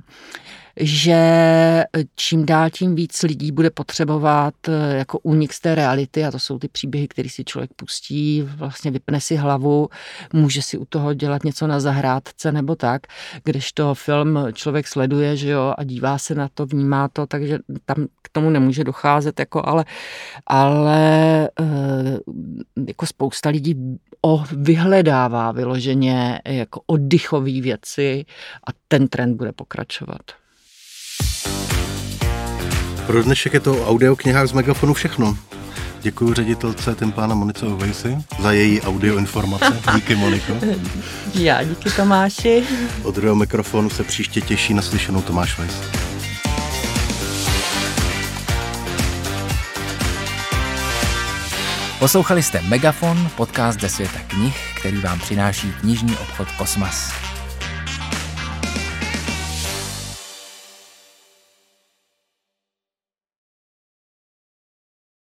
že 0.79 1.17
čím 2.15 2.45
dál 2.45 2.69
tím 2.69 2.95
víc 2.95 3.23
lidí 3.23 3.51
bude 3.51 3.69
potřebovat 3.69 4.53
eh, 4.67 4.97
jako 4.97 5.19
únik 5.19 5.53
z 5.53 5.59
té 5.59 5.75
reality 5.75 6.25
a 6.25 6.31
to 6.31 6.39
jsou 6.39 6.59
ty 6.59 6.67
příběhy, 6.67 7.07
které 7.07 7.29
si 7.29 7.43
člověk 7.43 7.73
pustí, 7.75 8.41
vlastně 8.41 8.91
vypne 8.91 9.21
si 9.21 9.35
hlavu, 9.35 9.89
může 10.33 10.61
si 10.61 10.77
u 10.77 10.85
toho 10.85 11.13
dělat 11.13 11.43
něco 11.43 11.67
na 11.67 11.79
zahrádce 11.79 12.51
nebo 12.51 12.75
tak, 12.75 13.01
když 13.43 13.71
to 13.71 13.95
film 13.95 14.39
člověk 14.53 14.87
sleduje, 14.87 15.37
že 15.37 15.49
jo, 15.49 15.73
a 15.77 15.83
dívá 15.83 16.17
se 16.17 16.35
na 16.35 16.49
to, 16.53 16.65
vnímá 16.65 17.07
to, 17.07 17.27
takže 17.27 17.59
tam 17.85 18.07
k 18.21 18.29
tomu 18.29 18.49
nemůže 18.49 18.83
docházet, 18.83 19.39
jako 19.39 19.65
ale, 19.65 19.85
ale 20.47 20.99
eh, 21.59 22.19
jako 22.87 23.05
spousta 23.05 23.49
lidí 23.49 23.97
o 24.21 24.43
vyhledává 24.57 25.51
vyloženě 25.51 26.41
jako 26.45 26.81
oddychové 26.85 27.61
věci 27.61 28.25
a 28.67 28.71
ten 28.87 29.07
trend 29.07 29.37
bude 29.37 29.51
pokračovat. 29.51 30.21
Pro 33.07 33.23
dnešek 33.23 33.53
je 33.53 33.59
to 33.59 33.73
o 33.73 33.87
audioknihách 33.87 34.47
z 34.47 34.51
Megafonu 34.51 34.93
všechno. 34.93 35.37
Děkuji 36.01 36.33
ředitelce 36.33 36.95
Timpána 36.95 37.35
Monice 37.35 37.65
Ovejsi 37.65 38.17
za 38.39 38.51
její 38.51 38.81
audio 38.81 39.17
informace. 39.17 39.81
Díky 39.95 40.15
Moniko. 40.15 40.53
Já 41.33 41.63
díky 41.63 41.89
Tomáši. 41.91 42.63
Od 43.03 43.15
druhého 43.15 43.35
mikrofonu 43.35 43.89
se 43.89 44.03
příště 44.03 44.41
těší 44.41 44.73
na 44.73 44.81
slyšenou 44.81 45.21
Tomáš 45.21 45.59
Weiss. 45.59 45.75
Poslouchali 51.99 52.43
jste 52.43 52.61
Megafon, 52.61 53.29
podcast 53.35 53.81
ze 53.81 53.89
světa 53.89 54.19
knih, 54.27 54.75
který 54.79 54.97
vám 54.97 55.19
přináší 55.19 55.73
knižní 55.81 56.17
obchod 56.17 56.51
Kosmas. 56.51 57.26